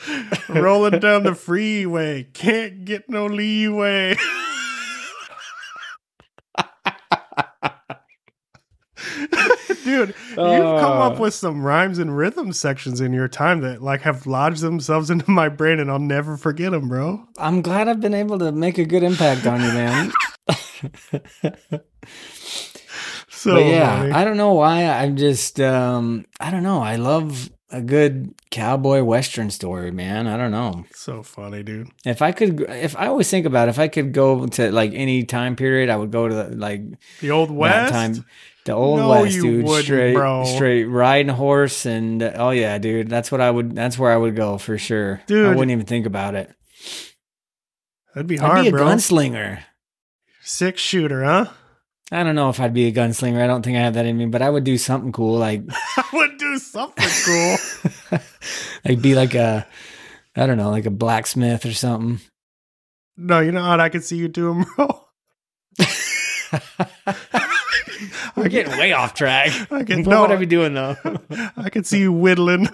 [0.49, 2.23] rolling down the freeway.
[2.23, 4.17] Can't get no leeway.
[9.89, 11.21] Dude, you've come up Uh.
[11.23, 15.29] with some rhymes and rhythm sections in your time that like have lodged themselves into
[15.31, 17.25] my brain and I'll never forget them, bro.
[17.37, 20.11] I'm glad I've been able to make a good impact on you, man.
[23.31, 24.11] So but yeah, funny.
[24.11, 24.83] I don't know why.
[24.85, 26.81] I'm just, um, I don't know.
[26.81, 30.27] I love a good cowboy western story, man.
[30.27, 30.83] I don't know.
[30.93, 31.87] so funny, dude.
[32.03, 34.91] If I could, if I always think about it, if I could go to like
[34.93, 36.81] any time period, I would go to the, like
[37.21, 37.93] The old that west.
[37.93, 38.25] time,
[38.65, 39.67] the old No, west, dude.
[39.83, 40.43] straight, bro.
[40.45, 43.09] straight riding horse, and oh yeah, dude.
[43.09, 43.75] That's what I would.
[43.75, 45.21] That's where I would go for sure.
[45.27, 46.51] Dude, I wouldn't even think about it.
[48.13, 48.85] That'd be hard, I'd be a bro.
[48.85, 49.59] gunslinger.
[50.41, 51.45] Six shooter, huh?
[52.11, 53.39] I don't know if I'd be a gunslinger.
[53.41, 55.61] I don't think I have that in me, but I would do something cool, like
[55.97, 58.19] I would do something cool.
[58.85, 59.67] like be like a,
[60.35, 62.19] I don't know, like a blacksmith or something.
[63.15, 65.05] no, you know what I could see you doing, bro.
[68.35, 69.51] We're getting way off track.
[69.71, 70.21] I can- what no.
[70.21, 70.95] would I be doing though?
[71.57, 72.67] I could see you whittling.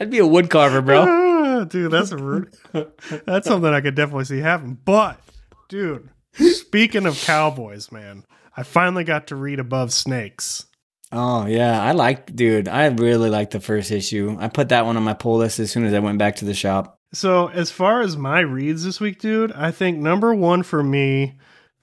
[0.00, 1.04] I'd be a wood carver, bro.
[1.08, 2.54] Ah, dude, that's rude.
[3.26, 4.78] That's something I could definitely see happen.
[4.84, 5.18] But,
[5.68, 8.24] dude, speaking of cowboys, man,
[8.56, 10.66] I finally got to read Above Snakes.
[11.10, 12.68] Oh yeah, I like, dude.
[12.68, 14.36] I really like the first issue.
[14.38, 16.44] I put that one on my pull list as soon as I went back to
[16.44, 16.97] the shop.
[17.12, 21.38] So, as far as my reads this week, dude, I think number one for me,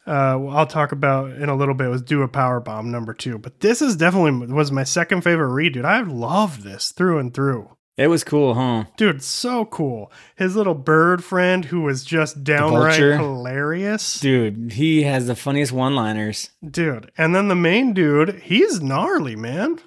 [0.06, 3.40] uh, I'll talk about in a little bit, was Do a Power Bomb number two.
[3.40, 5.86] But this is definitely was my second favorite read, dude.
[5.86, 7.76] I love this through and through.
[7.98, 8.86] It was cool, huh?
[8.98, 10.12] Dude, so cool.
[10.36, 14.20] His little bird friend who was just downright hilarious.
[14.20, 16.50] Dude, he has the funniest one-liners.
[16.70, 17.10] Dude.
[17.18, 19.80] And then the main dude, he's gnarly, man.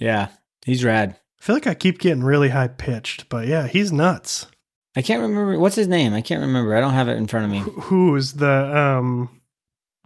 [0.00, 0.30] Yeah,
[0.64, 1.10] he's rad.
[1.40, 4.48] I feel like I keep getting really high pitched, but yeah, he's nuts.
[4.96, 6.14] I can't remember what's his name.
[6.14, 6.76] I can't remember.
[6.76, 7.58] I don't have it in front of me.
[7.60, 9.40] Wh- Who's the um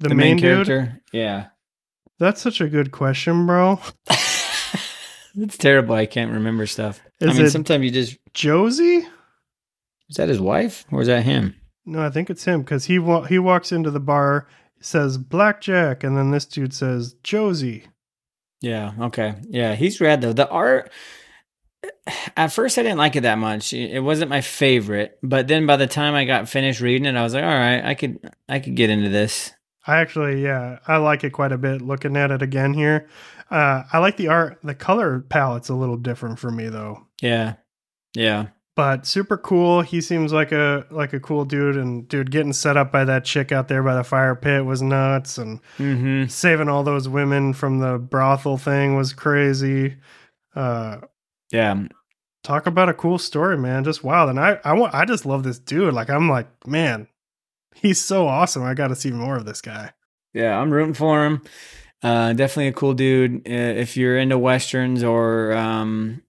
[0.01, 0.43] the, main, dude?
[0.67, 1.01] character.
[1.13, 1.49] Yeah.
[2.19, 3.81] That's such a good question, bro.
[5.37, 5.95] it's terrible.
[5.95, 7.01] I can't remember stuff.
[7.21, 9.07] Is I mean, sometimes you just Josie?
[10.09, 11.55] is that his wife or is that him?
[11.85, 14.47] No, I think it's him because he wa- he walks into the bar,
[14.81, 17.85] says blackjack, and then this dude says Josie.
[18.61, 18.93] Yeah.
[19.01, 19.35] Okay.
[19.49, 20.33] Yeah, he's rad though.
[20.33, 20.91] The art.
[22.37, 23.73] At first, I didn't like it that much.
[23.73, 27.23] It wasn't my favorite, but then by the time I got finished reading it, I
[27.23, 29.53] was like, "All right, I could, I could get into this."
[29.87, 31.81] I actually, yeah, I like it quite a bit.
[31.81, 33.09] Looking at it again here,
[33.51, 34.59] uh, I like the art.
[34.63, 37.55] The color palette's a little different for me though, Yeah,
[38.15, 39.81] yeah, but super cool.
[39.83, 43.25] He seems like a like a cool dude, and dude getting set up by that
[43.25, 46.27] chick out there by the fire pit was nuts, and mm-hmm.
[46.27, 49.97] saving all those women from the brothel thing was crazy.
[50.55, 50.99] Uh,
[51.51, 51.85] yeah.
[52.43, 53.85] talk about a cool story, man.
[53.85, 55.95] Just wild, and I I want I just love this dude.
[55.95, 57.09] Like I'm like, man,
[57.75, 58.63] he's so awesome.
[58.63, 59.93] I got to see more of this guy.
[60.35, 61.43] Yeah, I'm rooting for him.
[62.03, 63.43] Uh, definitely a cool dude.
[63.47, 66.23] If you're into westerns or um,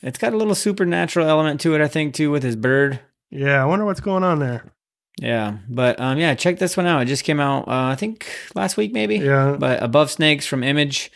[0.00, 3.00] it's got a little supernatural element to it, I think too, with his bird.
[3.30, 4.72] Yeah, I wonder what's going on there.
[5.20, 7.02] Yeah, but um, yeah, check this one out.
[7.02, 9.16] It just came out, uh, I think last week maybe.
[9.16, 11.12] Yeah, But Above Snakes from Image,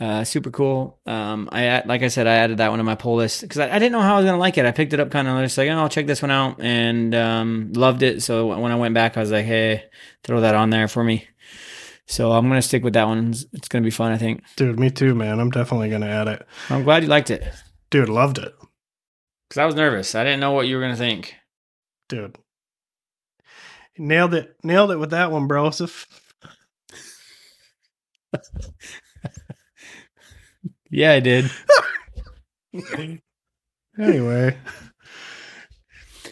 [0.00, 0.98] uh, super cool.
[1.06, 3.68] Um, I like I said, I added that one to my pull list because I,
[3.74, 4.64] I didn't know how I was gonna like it.
[4.64, 7.14] I picked it up kind of just like, oh, I'll check this one out, and
[7.14, 8.22] um, loved it.
[8.22, 9.84] So when I went back, I was like, hey,
[10.24, 11.26] throw that on there for me.
[12.06, 13.30] So I'm gonna stick with that one.
[13.30, 14.42] It's- gonna be fun, I think.
[14.56, 15.38] dude, me too, man.
[15.38, 16.46] I'm definitely gonna add it.
[16.70, 17.44] I'm glad you liked it
[17.90, 18.52] Dude, loved it,
[19.48, 20.14] because I was nervous.
[20.14, 21.34] I didn't know what you were gonna think.
[22.08, 22.36] dude.
[23.98, 25.70] Nailed it, nailed it with that one, bro.
[30.90, 31.50] Yeah, I did.
[33.98, 34.56] anyway,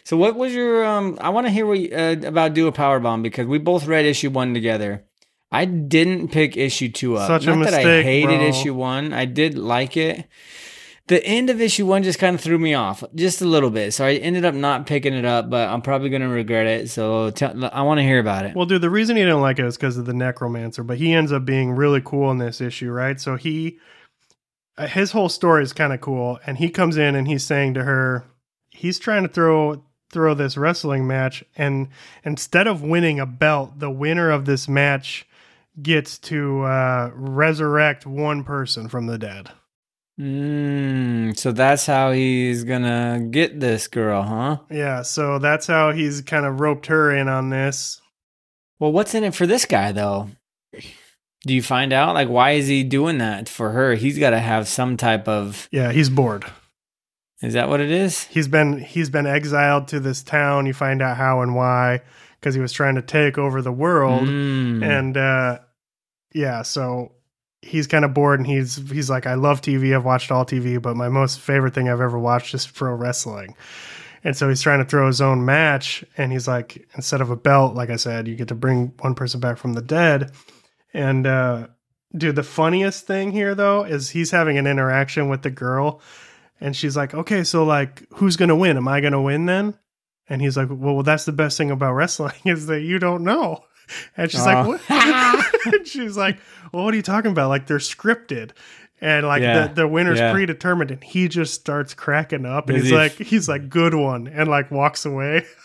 [0.05, 2.73] So what was your um I want to hear what you, uh, about do a
[2.73, 5.05] power bomb because we both read issue 1 together.
[5.51, 7.27] I didn't pick issue 2 up.
[7.27, 8.49] Such a Not that I hated bro.
[8.49, 9.13] issue 1.
[9.13, 10.27] I did like it.
[11.07, 13.95] The end of issue 1 just kind of threw me off just a little bit.
[13.95, 16.91] So I ended up not picking it up, but I'm probably going to regret it.
[16.91, 18.55] So tell I want to hear about it.
[18.55, 21.15] well, dude, the reason he didn't like it is because of the necromancer, but he
[21.15, 23.19] ends up being really cool in this issue, right?
[23.19, 23.79] So he,
[24.87, 27.85] his whole story is kind of cool, and he comes in and he's saying to
[27.85, 28.25] her,
[28.71, 31.89] he's trying to throw throw this wrestling match, and
[32.25, 35.27] instead of winning a belt, the winner of this match
[35.83, 39.51] gets to uh, resurrect one person from the dead.
[40.19, 44.59] Mm, so that's how he's to get this girl, huh?
[44.71, 48.01] Yeah, so that's how he's kind of roped her in on this.
[48.81, 50.31] Well, what's in it for this guy though?
[51.47, 53.95] Do you find out like why is he doing that for her?
[53.95, 56.45] He's got to have some type of Yeah, he's bored.
[57.43, 58.25] Is that what it is?
[58.25, 60.67] He's been he's been exiled to this town.
[60.67, 62.01] You find out how and why
[62.41, 64.25] because he was trying to take over the world.
[64.25, 64.83] Mm.
[64.83, 65.59] And uh
[66.35, 67.13] yeah, so
[67.63, 69.95] he's kind of bored and he's he's like I love TV.
[69.95, 73.55] I've watched all TV, but my most favorite thing I've ever watched is pro wrestling.
[74.25, 77.37] And so he's trying to throw his own match and he's like instead of a
[77.37, 80.33] belt, like I said, you get to bring one person back from the dead.
[80.95, 81.67] And uh
[82.17, 86.01] dude, the funniest thing here though is he's having an interaction with the girl
[86.61, 88.77] and she's like, "Okay, so like who's going to win?
[88.77, 89.75] Am I going to win then?"
[90.29, 93.23] And he's like, "Well, well, that's the best thing about wrestling is that you don't
[93.25, 93.65] know."
[94.17, 94.45] And she's Oh.
[94.45, 94.85] like, "What?"
[95.75, 96.39] and she's like,
[96.73, 97.49] "Well, what are you talking about?
[97.49, 98.51] Like they're scripted."
[99.01, 99.69] And like Yeah.
[99.69, 100.33] the, the winner's Yeah.
[100.33, 103.95] predetermined, and he just starts cracking up, and Is he's he- like, he's like, good
[103.95, 105.45] one, and like walks away.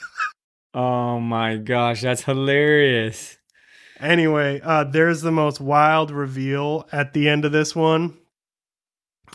[0.75, 3.37] Oh my gosh, that's hilarious.
[3.99, 8.17] Anyway, uh, there's the most wild reveal at the end of this one.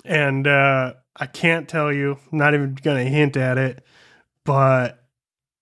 [0.04, 3.84] And uh, I can't tell you, not even going to hint at it,
[4.44, 5.02] but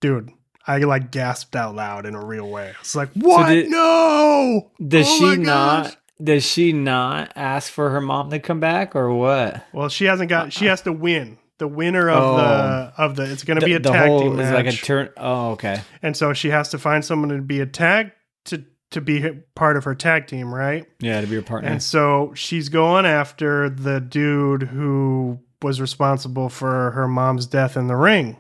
[0.01, 0.31] dude,
[0.67, 2.75] I like gasped out loud in a real way.
[2.81, 3.49] It's like, what?
[3.49, 4.71] did- no!
[4.87, 9.13] Does Oh she not does she not ask for her mom to come back or
[9.15, 9.65] what?
[9.73, 11.37] Well, she hasn't got, she has to win.
[11.59, 12.37] The winner of Oh.
[12.37, 14.73] the, of the, it's going to be a the tag whole team is like a
[14.73, 15.11] turn.
[15.19, 15.81] Oh, okay.
[16.03, 18.13] and so she has to find someone to be a tag,
[18.47, 20.87] to, to be part of her tag team, right?
[21.01, 21.69] Yeah, to be your partner.
[21.71, 27.89] And so she's going after the dude who was responsible for her mom's death in
[27.89, 28.37] the ring.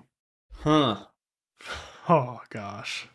[0.60, 0.96] huh.
[2.08, 3.08] Oh gosh.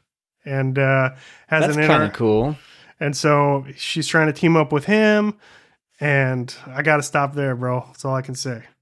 [0.44, 1.12] And uh
[1.48, 2.58] has That's an kind inter- of cool.
[3.00, 5.38] and so she's trying to team up with him
[6.00, 7.84] and I got to stop there, bro.
[7.88, 8.64] That's all I can say.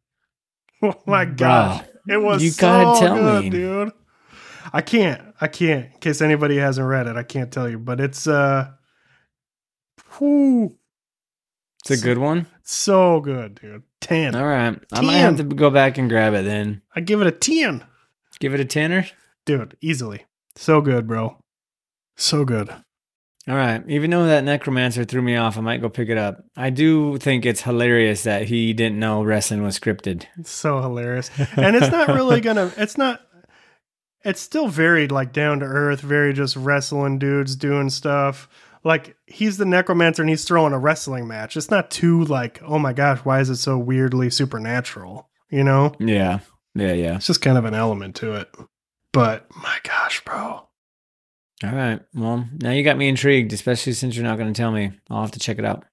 [0.81, 1.35] Oh my Bruh.
[1.37, 1.83] gosh.
[2.07, 3.49] It was You so gotta tell good, me.
[3.49, 3.91] dude.
[4.73, 5.21] I can't.
[5.41, 5.85] I can't.
[5.93, 8.71] In case anybody hasn't read it, I can't tell you, but it's uh
[10.17, 10.75] whew,
[11.81, 12.47] It's a good one.
[12.63, 13.83] so good, dude.
[14.01, 14.35] 10.
[14.35, 14.79] All right.
[14.93, 16.81] I might have to go back and grab it then.
[16.95, 17.83] I give it a 10.
[18.39, 19.05] Give it a tenner.
[19.45, 20.25] Dude, easily.
[20.55, 21.37] So good, bro.
[22.15, 22.69] So good.
[22.69, 23.83] All right.
[23.89, 26.43] Even though that necromancer threw me off, I might go pick it up.
[26.55, 30.25] I do think it's hilarious that he didn't know wrestling was scripted.
[30.37, 31.29] It's so hilarious.
[31.57, 33.21] And it's not really gonna it's not
[34.23, 38.49] it's still very like down to earth, very just wrestling dudes doing stuff.
[38.83, 41.57] Like he's the necromancer and he's throwing a wrestling match.
[41.57, 45.29] It's not too like, oh my gosh, why is it so weirdly supernatural?
[45.49, 45.93] You know?
[45.99, 46.39] Yeah.
[46.75, 46.93] Yeah.
[46.93, 47.15] Yeah.
[47.15, 48.49] It's just kind of an element to it.
[49.11, 50.67] But my gosh, bro.
[51.61, 51.99] All right.
[52.13, 54.91] Well, now you got me intrigued, especially since you're not going to tell me.
[55.09, 55.83] I'll have to check it out.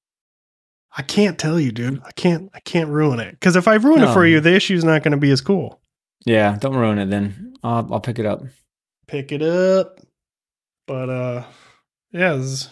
[0.97, 2.03] I can't tell you, dude.
[2.05, 3.33] I can't I can't ruin it.
[3.33, 5.81] Because if I ruin it for you, um, the issue's not gonna be as cool.
[6.27, 6.59] Yeah.
[6.61, 7.55] Don't ruin it then.
[7.65, 8.43] I'll, I'll pick it up.
[9.07, 10.01] pick it up.
[10.87, 11.45] But uh
[12.13, 12.69] yeah, is-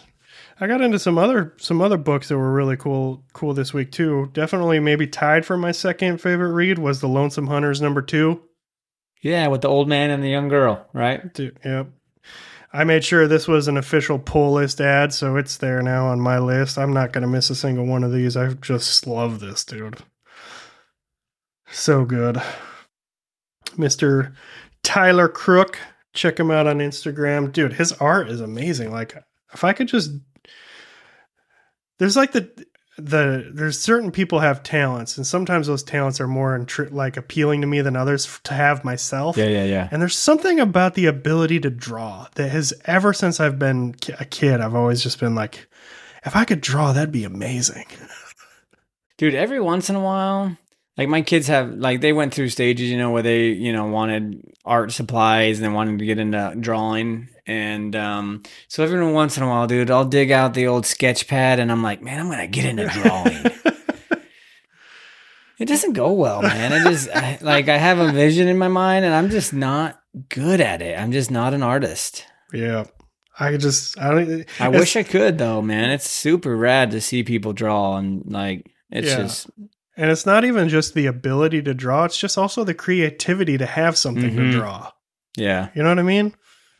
[0.59, 3.91] I got into some other some other books that were really cool cool this week
[3.91, 4.29] too.
[4.33, 8.39] Definitely maybe tied for my second favorite read was The Lonesome Hunters number 2.
[9.21, 9.47] Yeah.
[9.47, 11.33] With the old man and the young girl, right?
[11.33, 11.87] Dude, yep.
[12.71, 16.19] I made sure this was an official pull list ad, so it's there now on
[16.19, 16.77] my list.
[16.77, 18.35] I'm not going to miss a single one of these.
[18.35, 19.99] I just love this, dude.
[21.71, 22.41] So good.
[23.77, 24.33] Mr.
[24.83, 25.77] Tyler Crook,
[26.13, 27.51] check him out on Instagram.
[27.51, 28.91] Dude, his art is amazing.
[28.91, 29.15] Like
[29.53, 30.11] if I could just
[31.97, 32.49] There's like the
[32.97, 37.59] the there's certain people have talents and sometimes those talents are more intri- like appealing
[37.59, 39.35] to me than others f- to have myself.
[39.35, 39.47] Yeah.
[39.47, 39.65] Yeah.
[39.65, 39.89] Yeah.
[39.91, 44.13] And there's something about the ability to draw that has ever since I've been ki-
[44.17, 45.67] a kid, I've always just been like,
[46.25, 47.85] if I could draw, that'd be amazing.
[49.17, 50.55] Dude, every once in a while,
[50.97, 53.85] like my kids have, like they went through stages, you know, where they, you know,
[53.87, 57.29] wanted art supplies and they wanted to get into drawing.
[57.47, 61.27] And um, so every once in a while, dude, I'll dig out the old sketch
[61.27, 63.45] pad and I'm like, man, I'm going to get into drawing.
[65.59, 66.73] it doesn't go well, man.
[66.73, 70.01] I just, I, like, I have a vision in my mind and I'm just not
[70.29, 70.97] good at it.
[70.99, 72.25] I'm just not an artist.
[72.53, 72.85] yeah.
[73.37, 75.89] I just, I don't, I wish I could, though, man.
[75.91, 79.17] It's super rad to see people draw and, like, it's Yeah.
[79.17, 79.49] just,
[79.97, 83.65] and it's not even just the ability to draw, it's just also the creativity to
[83.65, 84.35] have something Mhm.
[84.35, 84.91] to draw.
[85.37, 85.69] yeah.
[85.75, 86.33] You know what I mean?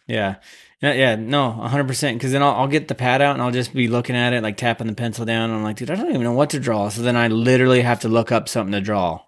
[0.07, 0.35] Yeah.
[0.81, 2.13] Yeah, yeah, no, 100%.
[2.19, 4.43] Because then I'll, I'll get the pad out and I'll just be looking at it,
[4.43, 5.49] like tapping the pencil down.
[5.49, 6.89] And I'm like, dude, I don't even know what to draw.
[6.89, 9.21] So then I literally have to look up something to draw.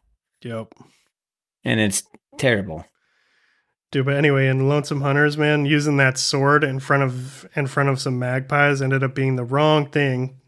[0.44, 0.74] Yep.
[1.64, 2.04] And it's
[2.38, 2.86] terrible.
[3.92, 7.88] Dude, but anyway, in Lonesome Hunters, man, using that sword in front of in front
[7.90, 10.40] of some magpies ended up being the wrong thing.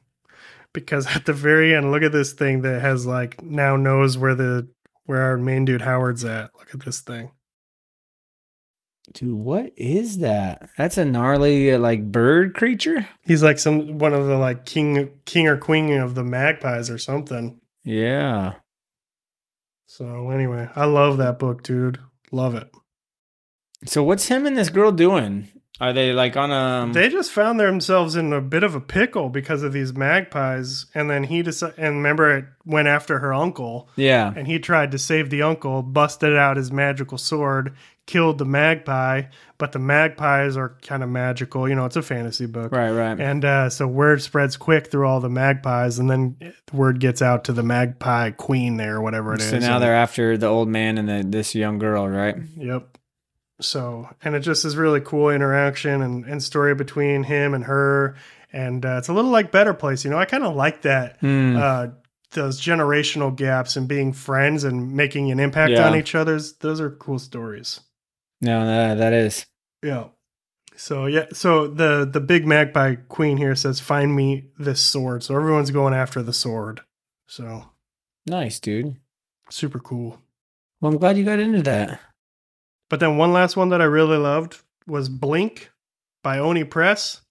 [0.74, 4.36] Because at the very end, look at this thing that has like now knows where
[4.36, 4.70] the
[5.06, 6.52] where our main dude Howard's at.
[6.56, 7.32] Look at this thing.
[9.14, 10.70] Dude, what is that?
[10.78, 13.08] That's a gnarly, uh, like, bird creature?
[13.26, 17.00] He's like some one of the like king king or queen of the magpies or
[17.00, 17.60] something.
[17.84, 18.54] Yeah.
[19.88, 22.00] So anyway, I love that book, dude.
[22.32, 22.70] Love it.
[23.86, 25.48] So what's him and this girl doing?
[25.82, 26.92] Are they, like, on a.
[26.92, 31.10] They just found themselves in a bit of a pickle because of these magpies, and
[31.10, 31.80] then he decided.
[31.80, 34.34] And remember, it went after her uncle, yeah.
[34.36, 37.76] and he tried to save the uncle, busted out his magical sword,
[38.08, 39.24] killed the magpie.
[39.58, 41.86] But the magpies are kind of magical, you know.
[41.86, 43.18] It's a fantasy book, Right, right.
[43.18, 46.36] and uh, so word spreads quick through all the magpies, and then
[46.74, 49.50] word gets out to the magpie queen there, or whatever it is.
[49.50, 52.36] so now and- they're after the old man and the, this young girl, right?
[52.58, 52.98] Yep.
[53.62, 58.16] So, and it just is really cool interaction and, and story between him and her.
[58.54, 60.04] And uh, it's a little like Better Place.
[60.06, 61.56] You know, I kind of like that, Hmm.
[61.58, 61.88] uh,
[62.32, 65.88] those generational gaps and being friends and making an impact Yeah.
[65.88, 66.54] on each other's.
[66.58, 67.82] Those are cool stories.
[68.42, 69.46] no, that, that is.
[69.84, 70.06] Yeah.
[70.76, 75.36] So yeah, so the the Big Magpie Queen here says, "Find me this sword." So
[75.36, 76.80] everyone's going after the sword.
[77.28, 77.66] So
[78.26, 78.96] Nice, dude.
[79.50, 80.22] super cool.
[80.80, 82.00] Well, I'm glad you got into that.
[82.90, 85.72] But then one last one that I really loved was Blink
[86.24, 87.22] by Oni Press.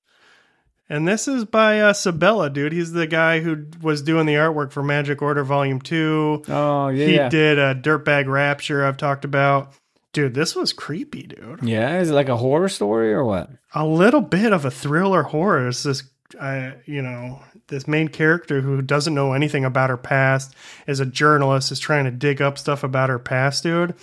[0.91, 2.73] And this is by uh, Sebela, dude.
[2.73, 6.45] He's the guy who was doing the artwork for Magic Order Volume 2.
[6.49, 7.29] Oh yeah, he yeah.
[7.29, 9.75] did a Dirtbag Rapture I've talked about.
[10.15, 11.61] Dude, this was creepy, dude.
[11.63, 13.51] Yeah, is it like a horror story or what?
[13.75, 15.69] A little bit of a thriller horror.
[15.69, 16.05] It's this,
[16.41, 20.55] uh, you know, this main character who doesn't know anything about her past
[20.87, 23.95] is a journalist, is trying to dig up stuff about her past, dude.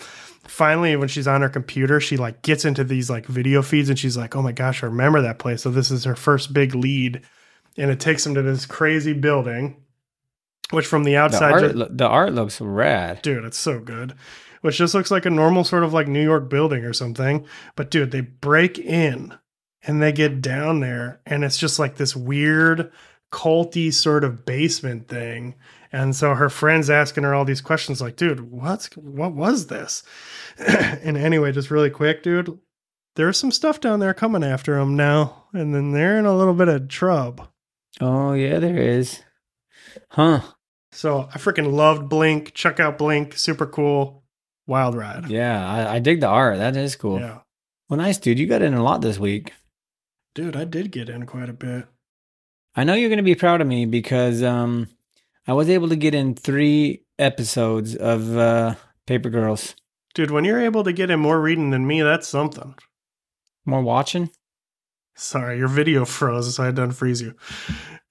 [0.48, 3.98] Finally, when she's on her computer, she like gets into these like video feeds and
[4.00, 5.64] she's like, oh my gosh, I remember that place.
[5.64, 7.22] So this is her first big lead.
[7.78, 9.76] And it takes them to this crazy building,
[10.72, 13.22] which from the The outside, art, ju- lo- the art looks rad.
[13.22, 14.14] dude, it's so good.
[14.62, 17.46] Which just looks like a normal sort of like New York building or something.
[17.76, 19.34] But dude, they break in
[19.84, 22.92] and they get down there, and it's just like this weird
[23.32, 25.54] culty sort of basement thing.
[25.92, 30.04] And so her friend's asking her all these questions, like, dude, what's what was this?
[30.58, 32.60] and anyway, just really quick, dude,
[33.16, 36.54] there's some stuff down there coming after them now, and then they're in a little
[36.54, 37.48] bit of trouble.
[38.02, 39.22] Oh yeah, there is.
[40.10, 40.42] Huh?
[40.92, 42.54] So I freaking loved Blink.
[42.54, 44.24] Check out Blink, super cool,
[44.68, 45.30] wild ride.
[45.30, 46.58] Yeah, I, I dig the art.
[46.58, 47.20] That is cool.
[47.20, 47.40] yeah.
[47.90, 48.40] Well, nice, dude.
[48.40, 49.54] You got in a lot this week.
[50.34, 51.86] Dude, I did get in quite a bit.
[52.76, 54.90] I know you're going to be proud of me because um,
[55.48, 58.76] I was able to get in three episodes of uh,
[59.06, 59.76] Paper Girls.
[60.16, 62.74] Dude, when you're able to get in more reading than me, that's something.
[63.66, 64.32] More watching?
[65.16, 67.36] Sorry, your video froze, so I had to unfreeze you.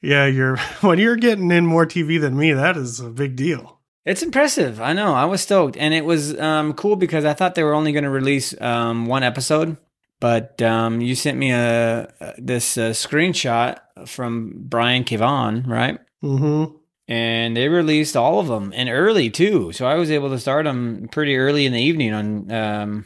[0.01, 3.80] Yeah, you're when you're getting in more TV than me, that is a big deal.
[4.05, 4.80] It's impressive.
[4.80, 5.14] I know.
[5.14, 8.05] I was stoked, and it was um, cool because I thought they were only going
[8.05, 9.78] to release um, one episode,
[10.20, 15.16] but um, you sent me a this uh, screenshot from Brian K.
[15.16, 15.99] Vaughan, right?
[16.22, 16.76] Mm-hmm.
[17.07, 20.64] And they released all of them and early too, so I was able to start
[20.64, 23.05] them pretty early in the evening on um,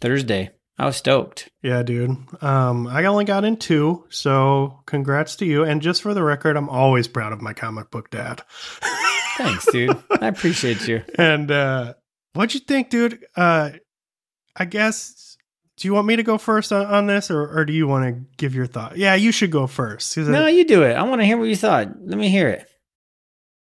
[0.00, 0.50] Thursday.
[0.78, 1.50] I was stoked.
[1.62, 2.16] Yeah, dude.
[2.40, 5.64] Um, I only got in two, so congrats to you.
[5.64, 8.42] And just for the record, I'm always proud of my comic book dad.
[9.36, 9.96] Thanks, dude.
[10.20, 11.02] I appreciate you.
[11.16, 11.94] And uh
[12.34, 13.24] what'd you think, dude?
[13.36, 13.70] Uh
[14.56, 15.36] I guess
[15.78, 18.04] do you want me to go first on, on this or, or do you want
[18.14, 18.96] to give your thought?
[18.98, 20.16] Yeah, you should go first.
[20.16, 20.92] No, I- you do it.
[20.94, 21.88] I want to hear what you thought.
[22.04, 22.66] Let me hear it.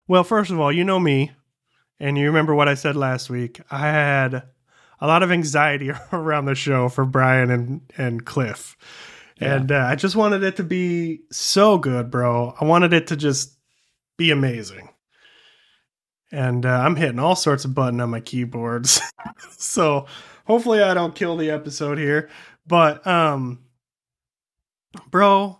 [0.09, 1.31] Well, first of all, you know me,
[1.99, 3.61] and you remember what I said last week.
[3.69, 4.43] I had
[4.99, 8.75] a lot of anxiety around the show for Brian and, and Cliff.
[9.39, 9.55] Yeah.
[9.55, 12.55] And uh, I just wanted it to be so good, bro.
[12.59, 13.55] I wanted it to just
[14.17, 14.89] be amazing.
[16.31, 18.99] And uh, I'm hitting all sorts of button on my keyboards.
[19.57, 20.07] so
[20.45, 22.29] hopefully I don't kill the episode here.
[22.65, 23.59] But um
[25.11, 25.59] bro,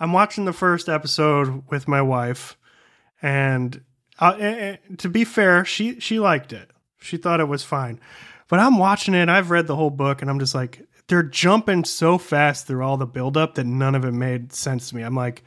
[0.00, 2.57] I'm watching the first episode with my wife
[3.22, 3.80] and
[4.18, 6.70] uh, eh, to be fair, she she liked it.
[7.00, 8.00] She thought it was fine.
[8.48, 11.84] But I'm watching it, I've read the whole book and I'm just like they're jumping
[11.84, 15.02] so fast through all the buildup that none of it made sense to me.
[15.02, 15.42] I'm like,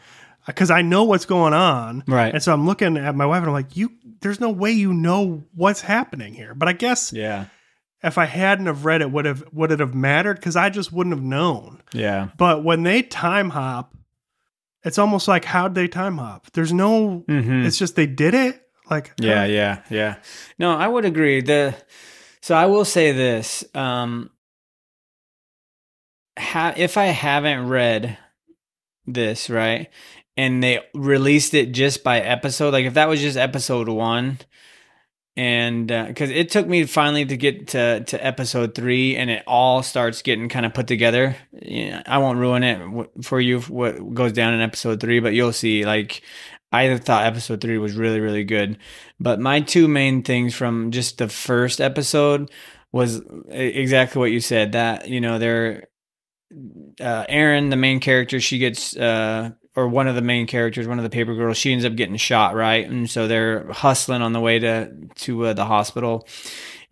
[0.48, 2.34] because I know what's going on, Right.
[2.34, 3.92] And so I'm looking at my wife and I'm like, you,
[4.22, 6.56] there's no way you know what's happening here.
[6.56, 7.46] But I guess Yeah.
[8.04, 10.36] if I hadn't have read it, would have would it have mattered?
[10.38, 11.82] Because I just wouldn't have known.
[11.94, 12.30] Yeah.
[12.38, 13.94] But when they time hop,
[14.84, 16.52] it's almost like how'd they time hop?
[16.54, 17.24] There's no.
[17.28, 17.66] Mm-hmm.
[17.66, 18.62] It's just they did it.
[18.90, 20.16] Like Yeah, yeah, yeah.
[20.60, 21.42] No, I would agree.
[21.42, 21.76] The
[22.42, 24.30] so I will say this: um,
[26.38, 28.18] ha- if I haven't read
[29.06, 29.90] this right,
[30.36, 34.40] and they released it just by episode, like if that was just episode one,
[35.38, 39.82] and because it took me finally to get to to episode three, and it all
[39.84, 41.36] starts getting kind of put together.
[41.54, 45.54] Yeah, I won't ruin it for you what goes down in episode three, but you'll
[45.54, 45.86] see.
[45.86, 46.22] Like
[46.72, 48.78] I thought episode three was really really good,
[49.20, 52.52] but my two main things from just the first episode
[52.92, 54.74] was exactly what you said.
[54.74, 55.88] That you know they're
[57.00, 61.00] uh, Erin, the main character, she gets uh, or one of the main characters, one
[61.00, 62.88] of the paper girls, she ends up getting shot, right?
[62.90, 66.28] And so they're hustling on the way to to uh, the hospital,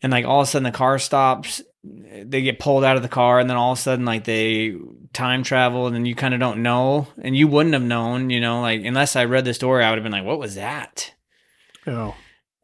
[0.01, 1.61] and like all of a sudden the car stops.
[1.81, 4.75] They get pulled out of the car, and then all of a sudden, like they
[5.13, 8.41] time travel, and then you kind of don't know, and you wouldn't have known, you
[8.41, 11.13] know, like unless I read the story, I would have been like, "What was that?"
[11.87, 12.15] Oh,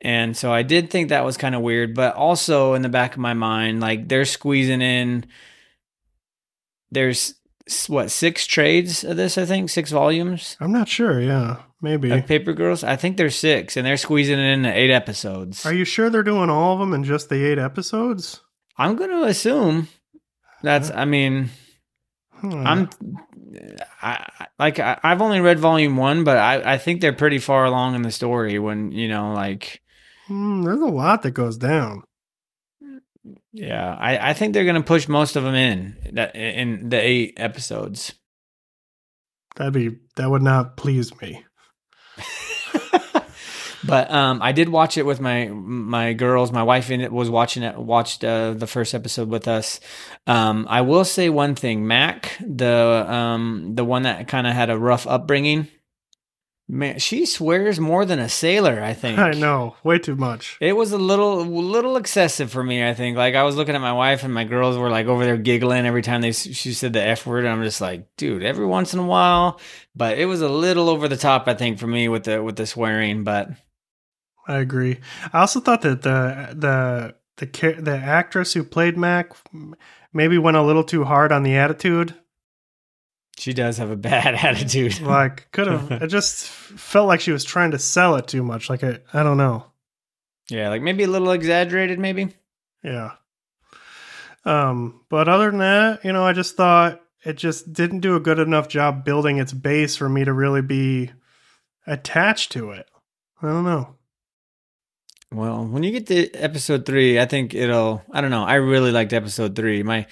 [0.01, 3.13] And so I did think that was kind of weird, but also in the back
[3.13, 5.25] of my mind, like they're squeezing in.
[6.91, 7.35] There's
[7.87, 9.37] what six trades of this?
[9.37, 11.19] I think six volumes I'm not sure.
[11.21, 12.11] Yeah, maybe.
[12.11, 12.83] of Paper Girls.
[12.83, 15.65] I think there's six, and they're squeezing it into eight episodes.
[15.65, 18.41] Are you sure they're doing all of them in just the eight episodes?
[18.77, 19.87] I'm going to assume.
[20.61, 20.91] That's.
[20.91, 21.49] I mean.
[22.43, 22.89] I'm.
[24.01, 24.79] I like.
[24.79, 28.01] I, I've only read volume one, but I I think they're pretty far along in
[28.03, 28.59] the story.
[28.59, 29.81] When you know, like,
[30.27, 32.03] Hmm, there's a lot that goes down.
[33.51, 37.33] Yeah, I I think they're gonna push most of them in that in the eight
[37.37, 38.13] episodes.
[39.55, 41.45] That'd be that would not please me.
[43.83, 46.51] but um, I did watch it with my my girls.
[46.51, 47.77] My wife in it was watching it.
[47.77, 49.79] Watched uh, the first episode with us.
[50.27, 54.69] Um, I will say one thing, Mac, the um, the one that kind of had
[54.69, 55.67] a rough upbringing.
[56.67, 58.81] Man, she swears more than a sailor.
[58.81, 59.19] I think.
[59.19, 60.57] I know, way too much.
[60.59, 62.87] It was a little little excessive for me.
[62.87, 63.17] I think.
[63.17, 65.85] Like I was looking at my wife, and my girls were like over there giggling
[65.85, 67.45] every time they she said the f word.
[67.45, 69.59] And I'm just like, dude, every once in a while.
[69.95, 71.47] But it was a little over the top.
[71.47, 73.23] I think for me with the with the swearing.
[73.23, 73.51] But
[74.47, 74.99] I agree.
[75.31, 79.33] I also thought that the the the the actress who played Mac
[80.13, 82.15] maybe went a little too hard on the attitude.
[83.37, 85.01] She does have a bad attitude.
[85.01, 85.91] Like could have.
[86.03, 88.69] it just felt like she was trying to sell it too much.
[88.69, 89.65] Like I, I don't know.
[90.49, 92.29] yeah, like maybe a little exaggerated, maybe.
[92.83, 93.11] Yeah.
[94.45, 98.19] Um, but other than that, you know, I just thought it just didn't do a
[98.19, 101.11] good enough job building its base for me to really be
[101.87, 102.87] attached to it.
[103.41, 103.95] I don't know.
[105.31, 108.03] Well, when you get to episode three, I think it'll.
[108.11, 108.43] I don't know.
[108.43, 109.83] I really liked episode three.
[109.83, 110.05] My,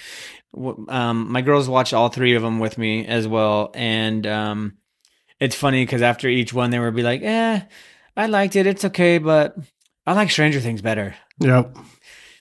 [0.55, 4.77] um, my girls watched all three of them with me as well, and um,
[5.39, 7.61] it's funny because after each one, they would be like, "Eh,
[8.15, 8.67] I liked it.
[8.67, 9.55] It's okay, but
[10.05, 11.75] I like Stranger Things better." Yep.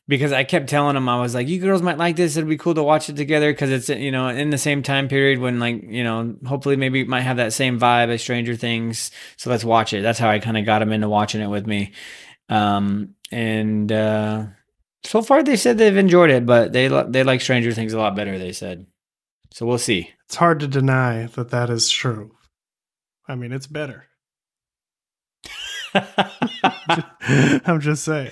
[0.09, 2.37] because I kept telling them I was like, you girls might like this.
[2.37, 5.09] It'd be cool to watch it together because it's you know in the same time
[5.09, 8.57] period when like you know hopefully maybe it might have that same vibe as Stranger
[8.57, 9.11] Things.
[9.37, 10.03] So let's watch it.
[10.03, 11.93] That's how I kind of got them into watching it with me.
[12.49, 14.47] Um, and uh,
[15.05, 18.17] so far they said they've enjoyed it, but they they like Stranger Things a lot
[18.17, 18.39] better.
[18.39, 18.87] They said.
[19.53, 20.11] So we'll see.
[20.27, 22.33] It's hard to deny that that is true.
[23.29, 24.07] I mean, it's better.
[25.95, 28.31] I'm just saying.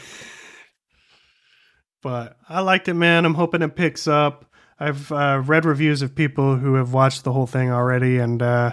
[2.02, 3.26] But I liked it, man.
[3.26, 4.46] I'm hoping it picks up.
[4.78, 8.72] I've uh, read reviews of people who have watched the whole thing already, and uh,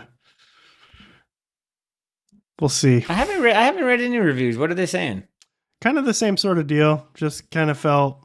[2.61, 3.05] we'll see.
[3.09, 4.57] I haven't read I haven't read any reviews.
[4.57, 5.23] What are they saying?
[5.81, 7.07] Kind of the same sort of deal.
[7.13, 8.23] Just kind of felt.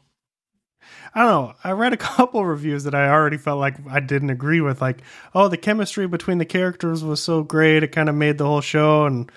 [1.15, 1.55] I don't know.
[1.63, 4.81] I read a couple reviews that I already felt like I didn't agree with.
[4.81, 5.03] Like,
[5.35, 7.83] oh, the chemistry between the characters was so great.
[7.83, 9.05] It kind of made the whole show.
[9.07, 9.31] And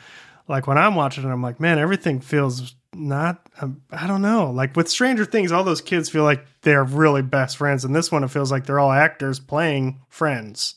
[0.48, 3.46] like when I'm watching it, I'm like, man, everything feels not.
[3.62, 4.52] Um, I don't know.
[4.52, 7.84] Like with Stranger Things, all those kids feel like they're really best friends.
[7.84, 10.76] And this one, it feels like they're all actors playing friends.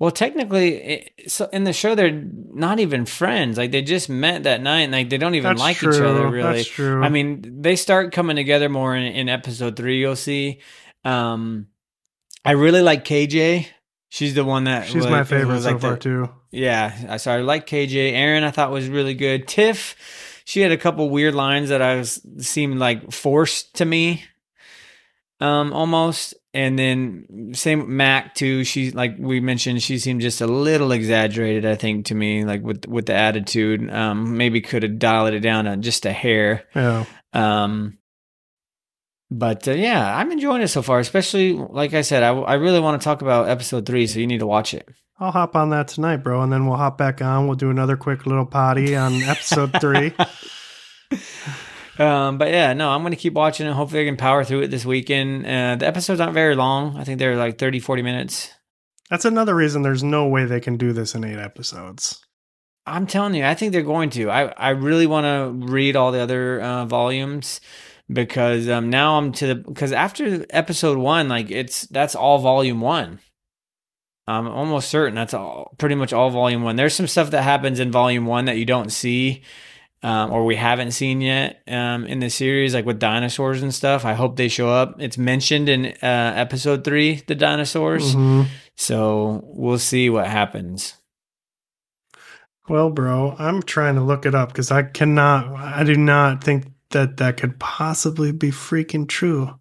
[0.00, 3.56] Well, technically, it, so in the show they're not even friends.
[3.56, 5.94] Like they just met that night, and like they don't even That's like true.
[5.94, 6.56] each other really.
[6.58, 7.02] That's true.
[7.02, 10.00] I mean, they start coming together more in, in episode three.
[10.00, 10.60] You'll see.
[11.04, 11.68] Um,
[12.44, 13.66] I really like KJ.
[14.08, 16.30] She's the one that she's was- my favorite was so like far the- too.
[16.50, 18.12] Yeah, I so I like KJ.
[18.12, 19.48] Erin, I thought was really good.
[19.48, 24.24] Tiff, she had a couple weird lines that I was seemed like forced to me,
[25.40, 26.34] um, almost.
[26.54, 28.62] And then same Mac too.
[28.62, 31.66] She like we mentioned, she seemed just a little exaggerated.
[31.66, 35.40] I think to me, like with with the attitude, um, maybe could have dialed it
[35.40, 36.64] down on just a hair.
[36.74, 37.06] Yeah.
[37.32, 37.98] Um,
[39.32, 41.00] but uh, yeah, I'm enjoying it so far.
[41.00, 44.28] Especially like I said, I I really want to talk about episode three, so you
[44.28, 44.88] need to watch it.
[45.18, 47.46] I'll hop on that tonight, bro, and then we'll hop back on.
[47.46, 50.12] We'll do another quick little potty on episode three.
[51.98, 53.72] Um, but yeah, no, I'm going to keep watching it.
[53.72, 55.46] Hopefully I can power through it this weekend.
[55.46, 56.96] Uh, the episodes aren't very long.
[56.96, 58.50] I think they're like 30, 40 minutes.
[59.10, 62.24] That's another reason there's no way they can do this in eight episodes.
[62.86, 64.30] I'm telling you, I think they're going to.
[64.30, 67.60] I, I really want to read all the other uh, volumes
[68.12, 72.80] because um, now I'm to the because after episode one, like it's that's all volume
[72.80, 73.20] one.
[74.26, 76.76] I'm almost certain that's all pretty much all volume one.
[76.76, 79.42] There's some stuff that happens in volume one that you don't see
[80.04, 84.04] um, or we haven't seen yet um, in the series, like with dinosaurs and stuff.
[84.04, 84.96] I hope they show up.
[85.00, 88.14] It's mentioned in uh, episode three, the dinosaurs.
[88.14, 88.46] Mhm.
[88.76, 90.94] So we'll see what happens.
[92.68, 96.66] Well, bro, I'm trying to look it up because I cannot, I do not think
[96.90, 99.58] that that could possibly be freaking true.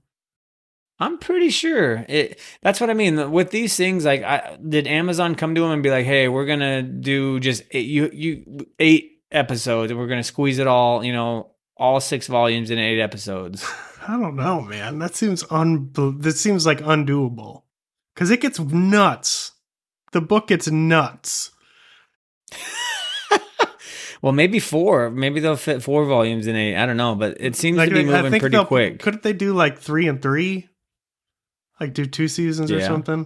[1.00, 2.39] I'm pretty sure it.
[2.62, 4.04] That's what I mean with these things.
[4.06, 7.64] Like, I, did Amazon come to them and be like, "Hey, we're gonna do just
[7.72, 12.28] eight, you you eight episodes, and we're gonna squeeze it all, you know, all six
[12.28, 13.66] volumes in eight episodes."
[14.08, 15.00] I don't know, man.
[15.00, 15.92] That seems un.
[15.94, 17.64] That seems like undoable
[18.14, 19.52] because it gets nuts.
[20.12, 21.52] The book gets nuts.
[24.22, 25.10] well, maybe four.
[25.10, 26.76] Maybe they'll fit four volumes in eight.
[26.76, 29.00] I don't know, but it seems Like, to be I moving think pretty quick.
[29.00, 30.70] Couldn't they do like three and three?
[31.80, 33.26] Like do two seasons or something.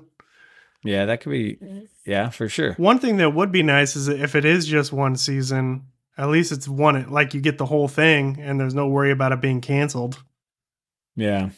[0.84, 1.60] Yeah, that could be.
[2.06, 2.74] Yeah, for sure.
[2.74, 5.88] One thing that would be nice is if it is just one season,
[6.18, 9.12] at least it's one it like you get the whole thing and there's no worry
[9.12, 10.24] about it being canceled.
[11.16, 11.50] Yeah.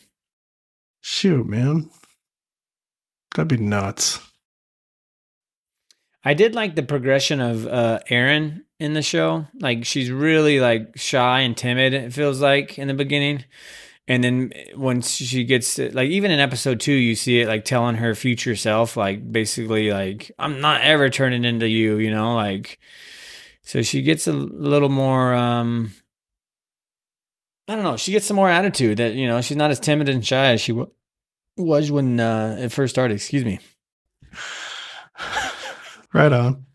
[1.01, 1.89] Shoot, man.
[3.35, 4.19] That'd be nuts.
[6.23, 9.47] I did like the progression of uh Erin in the show.
[9.59, 13.45] Like she's really like shy and timid, it feels like in the beginning.
[14.07, 17.63] And then once she gets to, like even in episode 2 you see it like
[17.63, 22.35] telling her future self like basically like I'm not ever turning into you, you know,
[22.35, 22.79] like
[23.69, 25.91] so she gets a little more um
[27.67, 30.09] I don't know, she gets some more attitude that, you know, she's not as timid
[30.09, 30.87] and shy as she wa-
[31.55, 33.59] was when uh it first started, excuse me.
[36.11, 36.65] Right on.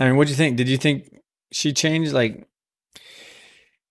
[0.00, 0.56] I mean, what do you think?
[0.56, 1.16] Did you think
[1.52, 2.48] she changed like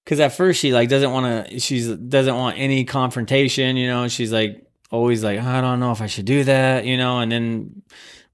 [0.05, 4.09] cuz at first she like doesn't want to she's doesn't want any confrontation, you know,
[4.09, 7.31] she's like always like I don't know if I should do that, you know, and
[7.31, 7.83] then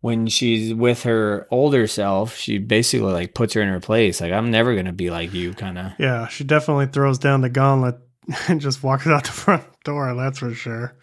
[0.04, 4.20] when she's with her older self, she basically like puts her in her place.
[4.20, 5.93] Like I'm never going to be like you kind of.
[5.97, 7.99] Yeah, she definitely throws down the gauntlet
[8.49, 10.93] and just walks out the front door, that's for sure.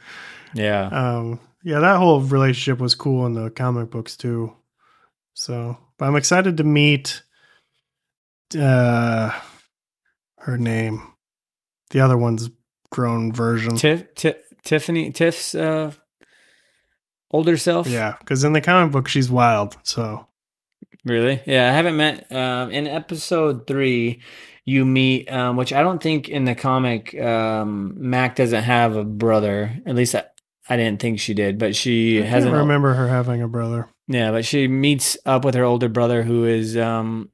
[0.53, 0.89] Yeah.
[0.89, 4.55] Um yeah, that whole relationship was cool in the comic books too.
[5.33, 7.23] So, but I'm excited to meet
[8.55, 9.31] uh
[10.41, 11.01] her name.
[11.89, 12.51] The other one's
[12.91, 13.77] grown version.
[13.77, 15.93] Tiff, Tiff Tiffany Tiff's uh
[17.31, 17.87] older self?
[17.87, 19.77] Yeah, because in the comic book she's wild.
[19.83, 20.27] So
[21.05, 21.41] Really?
[21.47, 22.31] Yeah, I haven't met.
[22.31, 24.21] Um, in episode three,
[24.67, 29.05] you meet, um, which I don't think in the comic, um, Mac doesn't have a
[29.05, 29.81] brother.
[29.87, 30.25] At least I,
[30.69, 32.55] I didn't think she did, but she I hasn't.
[32.55, 33.89] remember her having a brother.
[34.09, 37.31] Yeah, but she meets up with her older brother, who is um,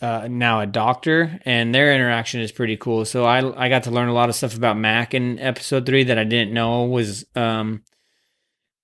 [0.00, 3.04] uh, now a doctor, and their interaction is pretty cool.
[3.04, 6.02] So I I got to learn a lot of stuff about Mac in episode three
[6.04, 7.84] that I didn't know was um,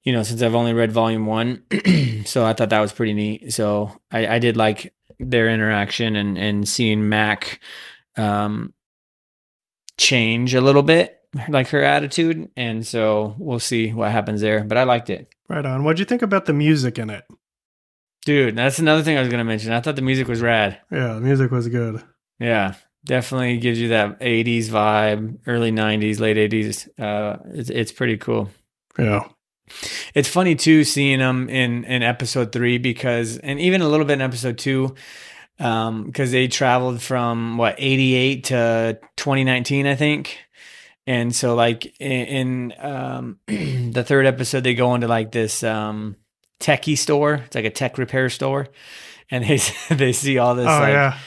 [0.09, 1.65] you know, since I've only read volume one.
[2.25, 3.53] so I thought that was pretty neat.
[3.53, 7.61] So I, I did like their interaction and and seeing Mac
[8.17, 8.73] um
[9.99, 12.51] change a little bit, like her attitude.
[12.57, 14.65] And so we'll see what happens there.
[14.65, 15.29] But I liked it.
[15.47, 15.85] Right on.
[15.85, 17.25] What'd you think about the music in it?
[18.25, 19.73] Dude, that's another thing I was gonna mention.
[19.73, 20.81] I thought the music was rad.
[20.91, 22.03] Yeah, the music was good.
[22.41, 26.89] Yeah, definitely gives you that '80s vibe, early '90s, late '80s.
[26.99, 28.49] Uh, it's it's pretty cool.
[28.99, 29.29] Yeah.
[30.15, 34.15] It's funny too seeing them in in episode three because, and even a little bit
[34.15, 34.95] in episode two,
[35.59, 40.39] um, because they traveled from what '88 to 2019, I think.
[41.07, 46.17] And so, like in, in um, the third episode, they go into like this um,
[46.61, 47.35] techie store.
[47.35, 48.69] It's like a tech repair store,
[49.31, 49.59] and they
[49.95, 51.19] they see all this oh like yeah.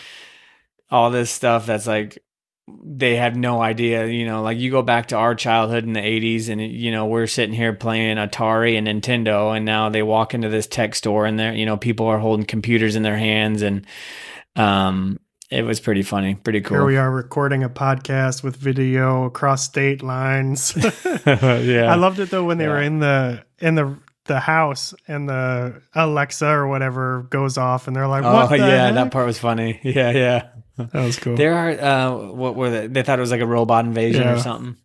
[0.89, 2.23] all this stuff that's like
[2.67, 5.99] they have no idea you know like you go back to our childhood in the
[5.99, 10.33] 80s and you know we're sitting here playing atari and nintendo and now they walk
[10.33, 13.61] into this tech store and there you know people are holding computers in their hands
[13.61, 13.85] and
[14.55, 16.77] um it was pretty funny pretty cool.
[16.77, 20.73] Here we are recording a podcast with video across state lines.
[21.25, 21.87] yeah.
[21.91, 25.81] I loved it though when they were in the in the the house and the
[25.93, 29.25] Alexa or whatever goes off and they're like, oh "What the yeah heck?" that part
[29.25, 29.79] was funny.
[29.83, 30.47] Yeah yeah
[30.77, 31.35] That was cool.
[31.35, 34.39] there are uh what were they they thought it was like a robot invasion or
[34.39, 34.77] something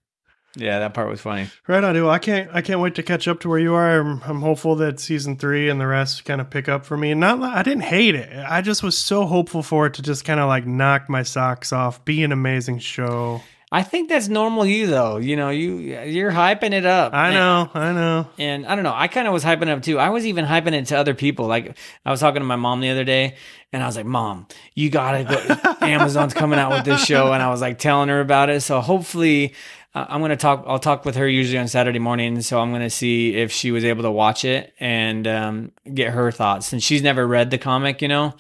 [0.57, 2.09] yeah that part was funny Right on, dude.
[2.09, 2.49] I can't.
[2.53, 4.01] I can't wait to catch up to where you are.
[4.01, 7.11] I'm, I'm hopeful that season three and the rest kind of pick up for me.
[7.11, 8.31] And not, I didn't hate it.
[8.35, 11.73] I just was so hopeful for it to just kind of like knock my socks
[11.75, 13.43] off, be an amazing show.
[13.73, 15.17] I think that's normal you though.
[15.17, 17.13] You know, you you're hyping it up.
[17.13, 18.27] I And- know, I know.
[18.39, 19.99] And I don't know, I kind of was hyping it up too.
[19.99, 21.47] I was even hyping it to other people.
[21.47, 23.35] Like I was talking to my mom the other day
[23.73, 27.33] and I was like, "Mom, you got to go Amazon's coming out with this show."
[27.33, 28.61] And I was like telling her about it.
[28.61, 29.55] So hopefully
[29.97, 32.71] uh, I'm going to talk I'll talk with her usually on Saturday morning, so I'm
[32.71, 36.69] going to see if she was able to watch it and um, get her thoughts.
[36.69, 38.35] Since she's never read the comic, you know.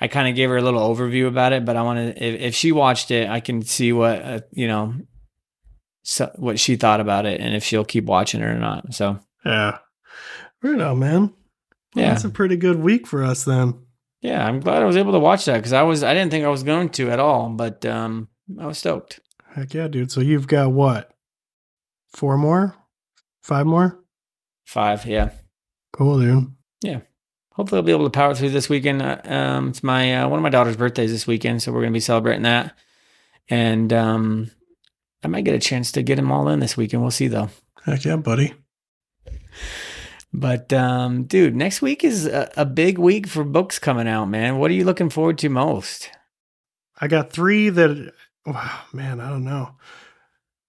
[0.00, 2.40] I kind of gave her a little overview about it, but I want to if,
[2.40, 4.94] if she watched it, I can see what uh, you know
[6.02, 8.94] so, what she thought about it and if she'll keep watching it or not.
[8.94, 9.78] So Yeah.
[10.62, 11.20] Right on, man.
[11.20, 12.10] Well, Yeah.
[12.10, 13.74] That's a pretty good week for us then.
[14.20, 16.44] yeah, I'm glad I was able to watch that because I was I didn't think
[16.44, 18.28] I was going to at all, but um,
[18.58, 19.20] I was stoked.
[19.54, 20.12] Heck yeah, dude.
[20.12, 21.10] So you've got what?
[22.12, 22.76] Four more?
[23.42, 24.00] Five more?
[24.66, 25.30] Five, yeah.
[25.92, 26.52] Cool, dude.
[27.60, 29.02] Hopefully, I'll be able to power through this weekend.
[29.02, 31.92] Uh, Um, it's my uh, one of my daughter's birthdays this weekend, so we're gonna
[31.92, 32.74] be celebrating that,
[33.50, 34.50] and um,
[35.22, 37.02] I might get a chance to get them all in this weekend.
[37.02, 37.50] We'll see though.
[37.84, 38.54] Heck yeah, buddy.
[40.32, 44.56] But um, dude, next week is a, a big week for books coming out, man.
[44.56, 46.08] What are you looking forward to most?
[46.98, 48.14] I got three that,
[48.46, 49.74] wow, man, I don't know.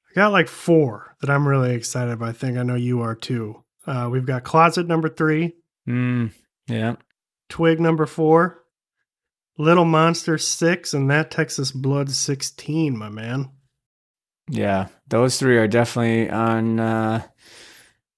[0.10, 2.28] I got like four that I'm really excited about.
[2.28, 3.64] I think I know you are too.
[3.88, 5.54] Uh, we've got Closet number three,
[5.88, 6.32] Mm,
[6.72, 6.96] yeah.
[7.50, 8.64] Twig number four,
[9.58, 13.52] Little Monster six, and that Texas Blood 16, my man.
[14.50, 14.88] Yeah.
[15.08, 17.24] Those three are definitely on uh,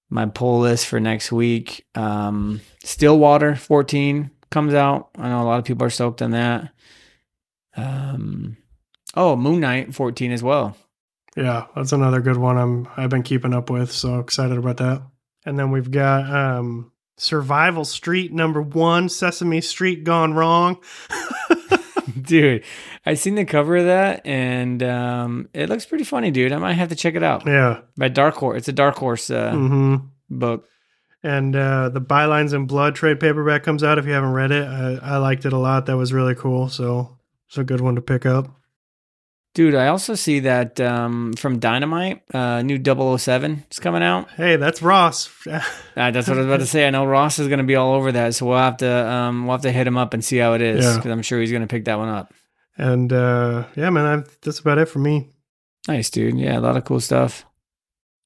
[0.10, 1.86] my pull list for next week.
[1.95, 5.10] Um, Stillwater 14 comes out.
[5.18, 6.72] I know a lot of people are stoked on that.
[7.76, 8.58] Um,
[9.16, 10.78] oh, Moon Knight 14 as well.
[11.36, 15.01] Yeah, that's another good one I'm I've been keeping up with, so excited about that.
[15.45, 20.82] And then we've got um Survival Street number one, Sesame Street Gone Wrong.
[22.22, 22.64] dude,
[23.05, 26.51] I seen the cover of that and um, it looks pretty funny, dude.
[26.51, 27.45] I might have to check it out.
[27.45, 27.82] Yeah.
[27.97, 28.57] By Dark Horse.
[28.57, 29.97] It's a Dark Horse uh, mm-hmm.
[30.30, 30.68] book.
[31.26, 33.97] And uh, the Bylines and Blood trade paperback comes out.
[33.97, 35.86] If you haven't read it, I, I liked it a lot.
[35.86, 36.68] That was really cool.
[36.68, 38.47] So it's a good one to pick up.
[39.54, 44.32] Dude, I also see that um, from Dynamite, uh, new 007 is coming out.
[44.32, 45.30] Hey, that's Ross.
[45.45, 45.62] Uh,
[45.95, 46.88] that's what I was about to say.
[46.88, 49.45] I know Ross is going to be all over that, so we'll have to um,
[49.45, 50.95] we'll have to hit him up and see how it is Yeah.
[50.95, 52.34] because I'm sure he's going to pick that one up.
[52.78, 55.30] and uh, yeah, man, I, that's about it for me.
[55.88, 56.39] Nice, dude.
[56.39, 57.45] Yeah, a lot of cool stuff.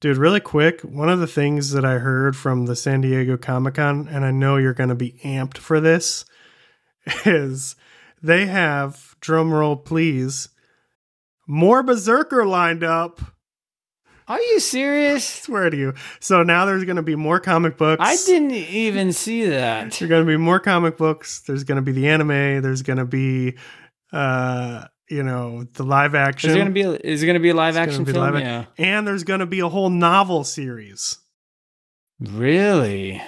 [0.00, 3.74] Dude, really quick, one of the things that I heard from the San Diego Comic
[3.74, 6.24] Con, and I know you're going to be amped for this,
[7.26, 7.74] is
[8.22, 10.48] they have, drum roll please,
[11.48, 13.20] more BRZRKR lined up.
[14.28, 15.24] Are you serious?
[15.40, 15.94] I swear to you.
[16.20, 18.02] So now there's going to be more comic books.
[18.04, 19.90] I didn't even see that.
[19.92, 21.40] There's going to be more comic books.
[21.40, 22.60] There's going to be the anime.
[22.60, 23.56] There's going to be,
[24.12, 26.50] uh, you know, the live action.
[26.50, 26.82] Is gonna be?
[26.82, 28.18] Is gonna be a live It's action film?
[28.18, 28.66] live yeah.
[28.76, 31.16] and there's going to be a whole novel series.
[32.20, 33.22] Really?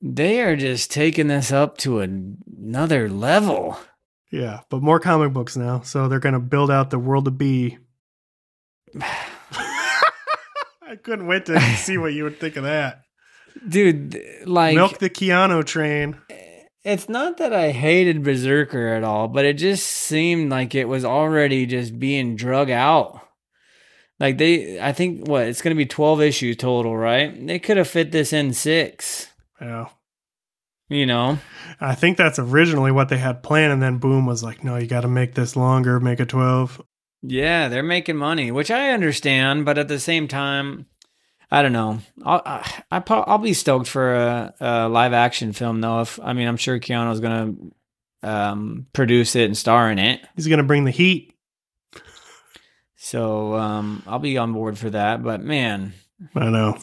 [0.00, 3.78] They are just taking this up to an- another level.
[4.30, 5.80] Yeah, but more comic books now.
[5.80, 7.78] So they're going to build out the world to be.
[9.00, 13.02] I couldn't wait to see what you would think of that.
[13.66, 16.16] Dude, like Milk the Keanu train.
[16.30, 20.86] Eh, it's not that I hated BRZRKR at all, but it just seemed like it
[20.86, 23.20] was already just being drug out.
[24.20, 27.46] Like they I think what, it's going to be 12 issues total, right?
[27.46, 29.26] They could have fit this in 6,
[29.60, 29.88] Yeah.
[30.88, 31.38] You know.
[31.80, 34.86] I think that's originally what they had planned, and then Boom was like, "No, you
[34.86, 36.82] got to make this longer, make it 12.
[37.22, 40.86] Yeah, they're making money, which I understand, but at the same time,
[41.50, 41.98] I don't know.
[42.24, 46.00] I'll I, I pro- I'll be stoked for a, a live action film though.
[46.02, 47.54] If I mean, I'm sure Keanu's gonna
[48.22, 51.34] um, produce it and star in it, He's gonna bring the heat."
[52.96, 55.22] so um, I'll be on board for that.
[55.22, 55.94] But man,
[56.34, 56.78] I know.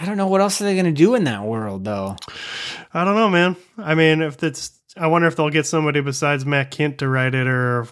[0.00, 2.16] I don't know what else are they gonna do in that world though.
[2.94, 3.56] I don't know, man.
[3.76, 7.34] I mean, if it's, I wonder if they'll get somebody besides Matt Kindt to write
[7.34, 7.86] it, or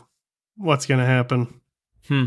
[0.57, 1.61] what's gonna happen.
[2.09, 2.27] Hmm.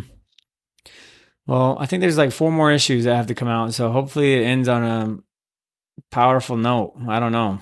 [1.48, 4.34] Well, I think there's like four more issues that have to come out, so hopefully
[4.34, 6.94] it ends on a powerful note.
[7.08, 7.60] I don't know.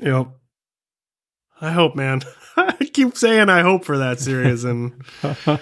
[0.00, 0.28] Yep.
[1.60, 2.22] I hope, man.
[2.56, 5.00] I keep saying I hope for that series, and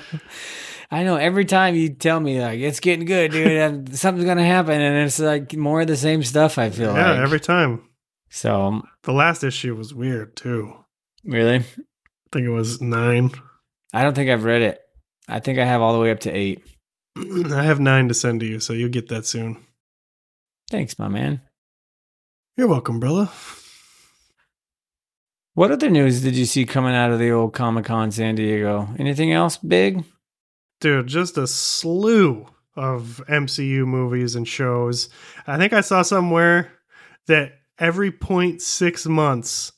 [0.93, 4.45] I know every time you tell me like it's getting good, dude, and something's gonna
[4.45, 6.59] happen, and it's like more of the same stuff.
[6.59, 7.89] I feel yeah, like every time.
[8.29, 8.63] so.
[8.63, 10.75] Um, the last issue was weird too.
[11.25, 11.65] Really, I
[12.31, 13.31] think it was nine.
[13.95, 14.81] I don't think I've read it.
[15.27, 16.63] I think I have all the way up to eight.
[17.17, 19.65] I have nine to send to you, so you'll get that soon.
[20.71, 21.41] Thanks, my man.
[22.59, 23.31] You're welcome, brother.
[25.55, 28.89] What other news did you see coming out of the old Comic Con San Diego?
[28.99, 30.05] Anything else big?
[30.83, 35.09] Dude, just a slew of MCU movies and shows.
[35.47, 36.73] I think I saw somewhere
[37.29, 39.71] that every point six months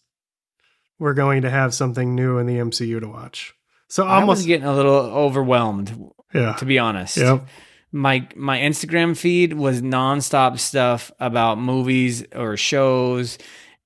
[0.98, 3.54] we're going to have something new in the MCU to watch.
[3.88, 6.54] So I was almost getting a little overwhelmed, yeah.
[6.54, 7.18] to be honest.
[7.18, 7.48] Yep.
[7.92, 13.36] my my Instagram feed was nonstop stuff about movies or shows,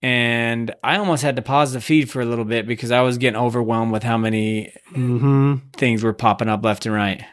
[0.03, 3.19] and I almost had to pause the feed for a little bit because I was
[3.19, 7.25] getting overwhelmed with how many hmm things were popping up left and right.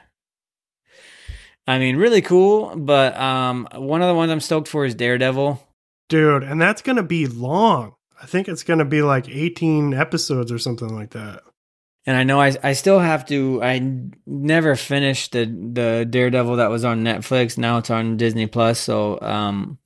[1.67, 5.61] I mean, really cool, but um, one of the ones I'm stoked for is Daredevil.
[6.09, 7.95] Dude, and that's going to be long.
[8.21, 11.41] I think it's going to be like 18 episodes or something like that.
[12.05, 13.63] And I know I I still have to.
[13.63, 13.81] I
[14.27, 17.57] never finished the the Daredevil that was on Netflix.
[17.57, 18.77] Now it's on Disney Plus.
[18.77, 19.79] So um,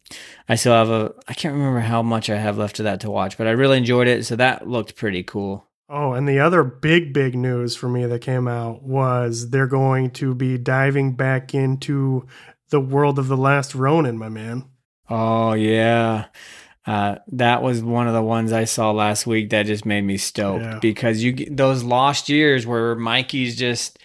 [0.47, 1.13] I still have a.
[1.27, 3.77] I can't remember how much I have left of that to watch, but I really
[3.77, 4.25] enjoyed it.
[4.25, 5.65] So that looked pretty cool.
[5.91, 10.11] Oh, and the other big, big news for me that came out was they're going
[10.11, 12.27] to be diving back into
[12.69, 14.65] the world of the last Ronin, my man.
[15.09, 16.25] Oh yeah.
[16.85, 20.17] Uh, that was one of the ones I saw last week that just made me
[20.17, 20.79] stoked Yeah.
[20.79, 23.99] because you those lost years where Mikey's just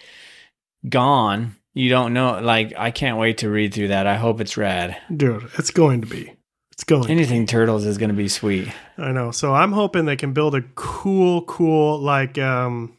[0.87, 2.39] gone you don't know.
[2.41, 4.07] Like, I can't wait to read through that.
[4.07, 4.97] I hope it's rad.
[5.15, 6.33] Dude, it's going to be.
[6.71, 7.09] It's going.
[7.09, 8.67] Anything turtles is going to be sweet.
[8.97, 9.29] I know.
[9.31, 12.97] So I'm hoping they can build a cool, cool like um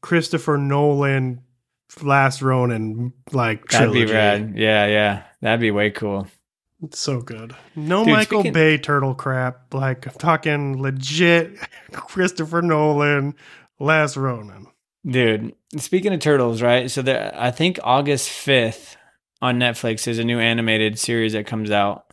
[0.00, 1.42] Christopher Nolan
[2.02, 4.54] Last Ronin like That'd be rad.
[4.56, 5.22] Yeah, yeah.
[5.42, 6.26] That'd be way cool.
[6.82, 7.54] It's so good.
[7.76, 9.72] No Dude, Michael speaking- Bay turtle crap.
[9.74, 11.56] Like I'm talking legit
[11.92, 13.34] Christopher Nolan
[13.78, 14.66] Last Ronin.
[15.06, 16.90] Dude, speaking of turtles, right?
[16.90, 18.96] So there, I think August 5th
[19.40, 22.04] on Netflix is a new animated series that comes out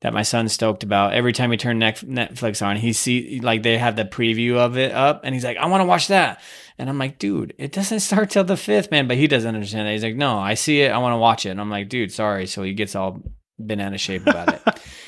[0.00, 1.12] that my son's stoked about.
[1.12, 4.92] Every time he turn Netflix on, he see like they have the preview of it
[4.92, 6.40] up and he's like, "I want to watch that."
[6.78, 9.88] And I'm like, "Dude, it doesn't start till the 5th, man." But he doesn't understand
[9.88, 9.92] that.
[9.92, 10.92] He's like, "No, I see it.
[10.92, 13.22] I want to watch it." And I'm like, "Dude, sorry." So he gets all
[13.58, 14.62] banana shape about it.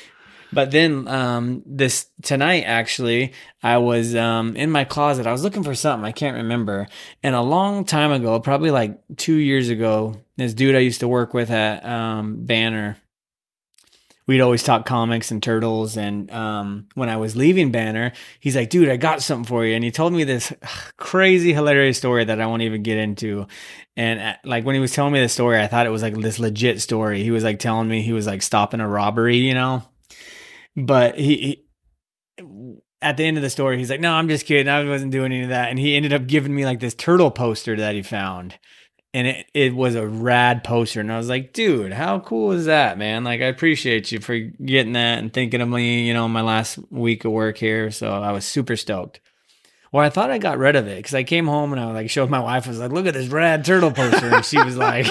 [0.53, 3.33] But then um, this tonight, actually,
[3.63, 5.25] I was um, in my closet.
[5.25, 6.87] I was looking for something I can't remember.
[7.23, 11.07] And a long time ago, probably like two years ago, this dude I used to
[11.07, 12.97] work with at um, Banner,
[14.27, 15.95] we'd always talk comics and turtles.
[15.95, 19.73] And um, when I was leaving Banner, he's like, "Dude, I got something for you."
[19.75, 20.51] And he told me this
[20.97, 23.47] crazy, hilarious story that I won't even get into.
[23.95, 26.15] And uh, like when he was telling me the story, I thought it was like
[26.15, 27.23] this legit story.
[27.23, 29.83] He was like telling me he was like stopping a robbery, you know
[30.75, 31.63] but he,
[32.37, 34.67] he at the end of the story he's like no i'm just kidding.
[34.67, 35.69] I wasn't doing any of that.
[35.69, 38.57] And he ended up giving me like this turtle poster that he found.
[39.13, 40.99] And it, it was a rad poster.
[40.99, 43.23] And i was like dude how cool is that man?
[43.23, 46.79] Like i appreciate you for getting that and thinking of me you know my last
[46.89, 47.91] week of work here.
[47.91, 49.19] So i was super stoked
[49.91, 52.09] well, I thought I got rid of it because I came home and I like
[52.09, 52.67] showed my wife.
[52.67, 55.07] I was like, "Look at this rad turtle poster," and she was like,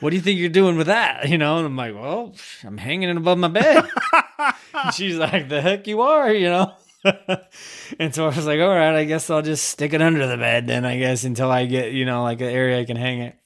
[0.00, 1.28] what do you think you're doing with that?
[1.28, 3.84] You know, and I'm like, well, I'm hanging it above my bed.
[4.74, 6.74] and she's like, the heck you are, you know?
[7.98, 10.36] and so I was like, all right, I guess I'll just stick it under the
[10.36, 13.20] bed then, I guess, until I get, you know, like an area I can hang
[13.20, 13.39] it.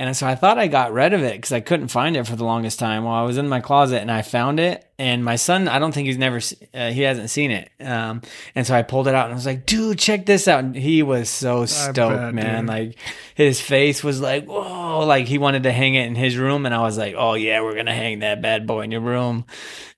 [0.00, 2.36] And so I thought I got rid of it because I couldn't find it for
[2.36, 3.02] the longest time.
[3.02, 4.84] Well, I was in my closet and I found it.
[4.96, 6.40] And my son, I don't think he's never,
[6.72, 7.68] uh, he hasn't seen it.
[7.80, 8.22] Um,
[8.54, 10.62] and so I pulled it out and I was like, dude, check this out.
[10.62, 12.60] And he was so stoked, bet, man.
[12.60, 12.68] dude.
[12.68, 12.98] Like
[13.34, 16.64] his face was like, whoa, like he wanted to hang it in his room.
[16.64, 19.00] And I was like, oh, yeah, we're going to hang that bad boy in your
[19.00, 19.46] room.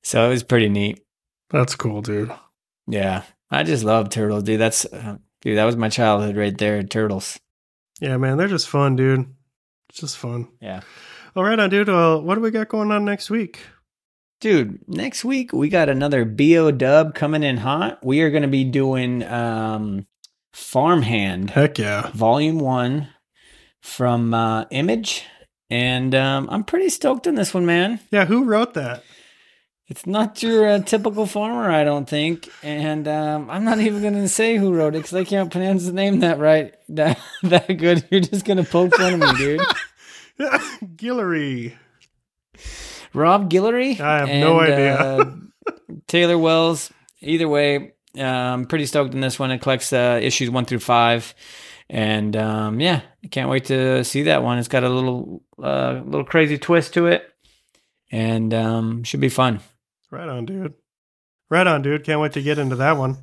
[0.02, 1.04] So it was pretty neat.
[1.50, 2.32] That's cool, dude.
[2.86, 3.24] Yeah.
[3.50, 4.60] I just love turtles, dude.
[4.60, 6.82] That's, uh, dude, that was my childhood right there.
[6.84, 7.38] Turtles.
[8.00, 9.34] Yeah, man, they're just fun, dude.
[9.90, 10.48] It's just fun.
[10.60, 10.80] Yeah.
[11.34, 11.88] All right, on, dude.
[11.88, 13.60] Well, what do we got going on next week?
[14.40, 17.98] Dude, next week we got another BO dub coming in hot.
[18.04, 20.06] We are going to be doing um,
[20.52, 22.10] Farmhand Heck yeah.
[22.12, 23.08] Volume 1
[23.82, 25.24] from uh, Image.
[25.68, 27.98] And um, I'm pretty stoked on this one, man.
[28.12, 29.02] Yeah, who wrote that?
[29.90, 32.48] It's not your uh, typical farmer, I don't think.
[32.62, 35.84] And um, I'm not even going to say who wrote it because I can't pronounce
[35.84, 38.06] the name that right, that, that good.
[38.08, 39.60] You're just going to poke fun of me, dude.
[40.96, 41.74] Guillory.
[43.12, 43.98] Rob Guillory.
[43.98, 44.94] I have no idea.
[44.96, 45.34] uh,
[46.06, 46.92] Taylor Wells.
[47.20, 49.50] Either way, um, pretty stoked on this one.
[49.50, 51.34] It collects uh, issues one through five,
[51.90, 54.58] and um, yeah, I can't wait to see that one.
[54.58, 57.28] It's got a little, uh, little crazy twist to it,
[58.10, 59.60] and um, should be fun.
[60.10, 60.74] Right on, dude.
[61.48, 62.04] Right on, dude.
[62.04, 63.18] Can't wait to get into that one.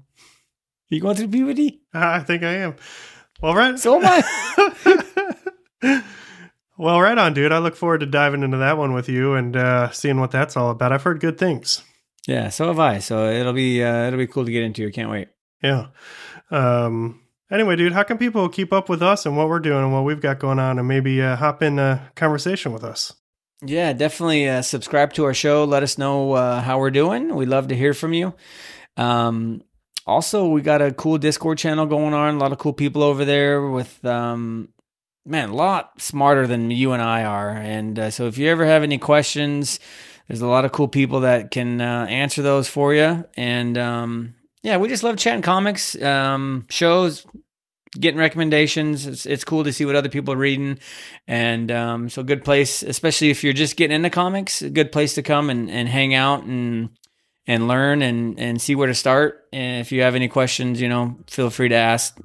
[0.89, 1.81] You going through puberty?
[1.93, 2.75] I think I am.
[3.41, 3.77] Well, right.
[3.77, 4.23] So am
[5.83, 6.03] I.
[6.77, 7.51] well, right on, dude.
[7.51, 10.55] I look forward to diving into that one with you and uh, seeing what that's
[10.55, 10.91] all about.
[10.91, 11.83] I've heard good things.
[12.25, 12.99] yeah, so have I.
[12.99, 14.87] So it'll be uh, it'll be cool to get into.
[14.87, 15.27] I can't wait.
[15.61, 15.87] Yeah.
[16.51, 17.21] Um.
[17.49, 20.03] Anyway, dude, how can people keep up with us and what we're doing and what
[20.03, 23.13] we've got going on, and maybe uh, hop in a conversation with us?
[23.65, 25.63] Yeah, definitely uh, subscribe to our show.
[25.63, 27.35] Let us know uh, how we're doing.
[27.35, 28.35] We'd love to hear from you.
[28.97, 29.63] Um,
[30.05, 32.35] also, we got a cool Discord channel going on.
[32.35, 34.69] A lot of cool people over there with, um,
[35.25, 37.49] man, a lot smarter than you and I are.
[37.49, 39.79] And uh, so if you ever have any questions,
[40.27, 43.25] there's a lot of cool people that can uh, answer those for you.
[43.35, 47.25] And um, yeah, we just love chatting comics, um, shows,
[47.91, 49.05] getting recommendations.
[49.05, 50.79] It's, it's cool to see what other people are reading.
[51.27, 55.15] And um, so, good place, especially if you're just getting into comics, a good place
[55.15, 56.89] to come and, and hang out and
[57.47, 59.45] and learn and, and see where to start.
[59.53, 62.17] And if you have any questions, you know, feel free to ask.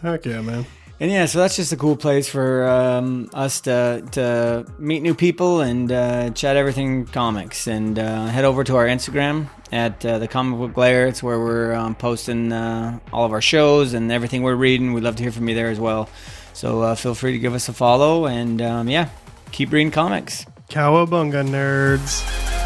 [0.00, 0.64] Heck yeah, man.
[0.98, 5.14] And yeah, so that's just a cool place for um, us to to meet new
[5.14, 7.66] people and uh, chat everything comics.
[7.66, 11.06] And uh, head over to our Instagram at uh, the Comic Book Lair.
[11.06, 14.94] It's where we're um, posting uh, all of our shows and everything we're reading.
[14.94, 16.08] We'd love to hear from you there as well.
[16.54, 18.26] So uh, feel free to give us a follow.
[18.26, 19.10] And um, yeah,
[19.52, 20.46] keep reading comics.
[20.70, 22.65] Cowabunga nerds.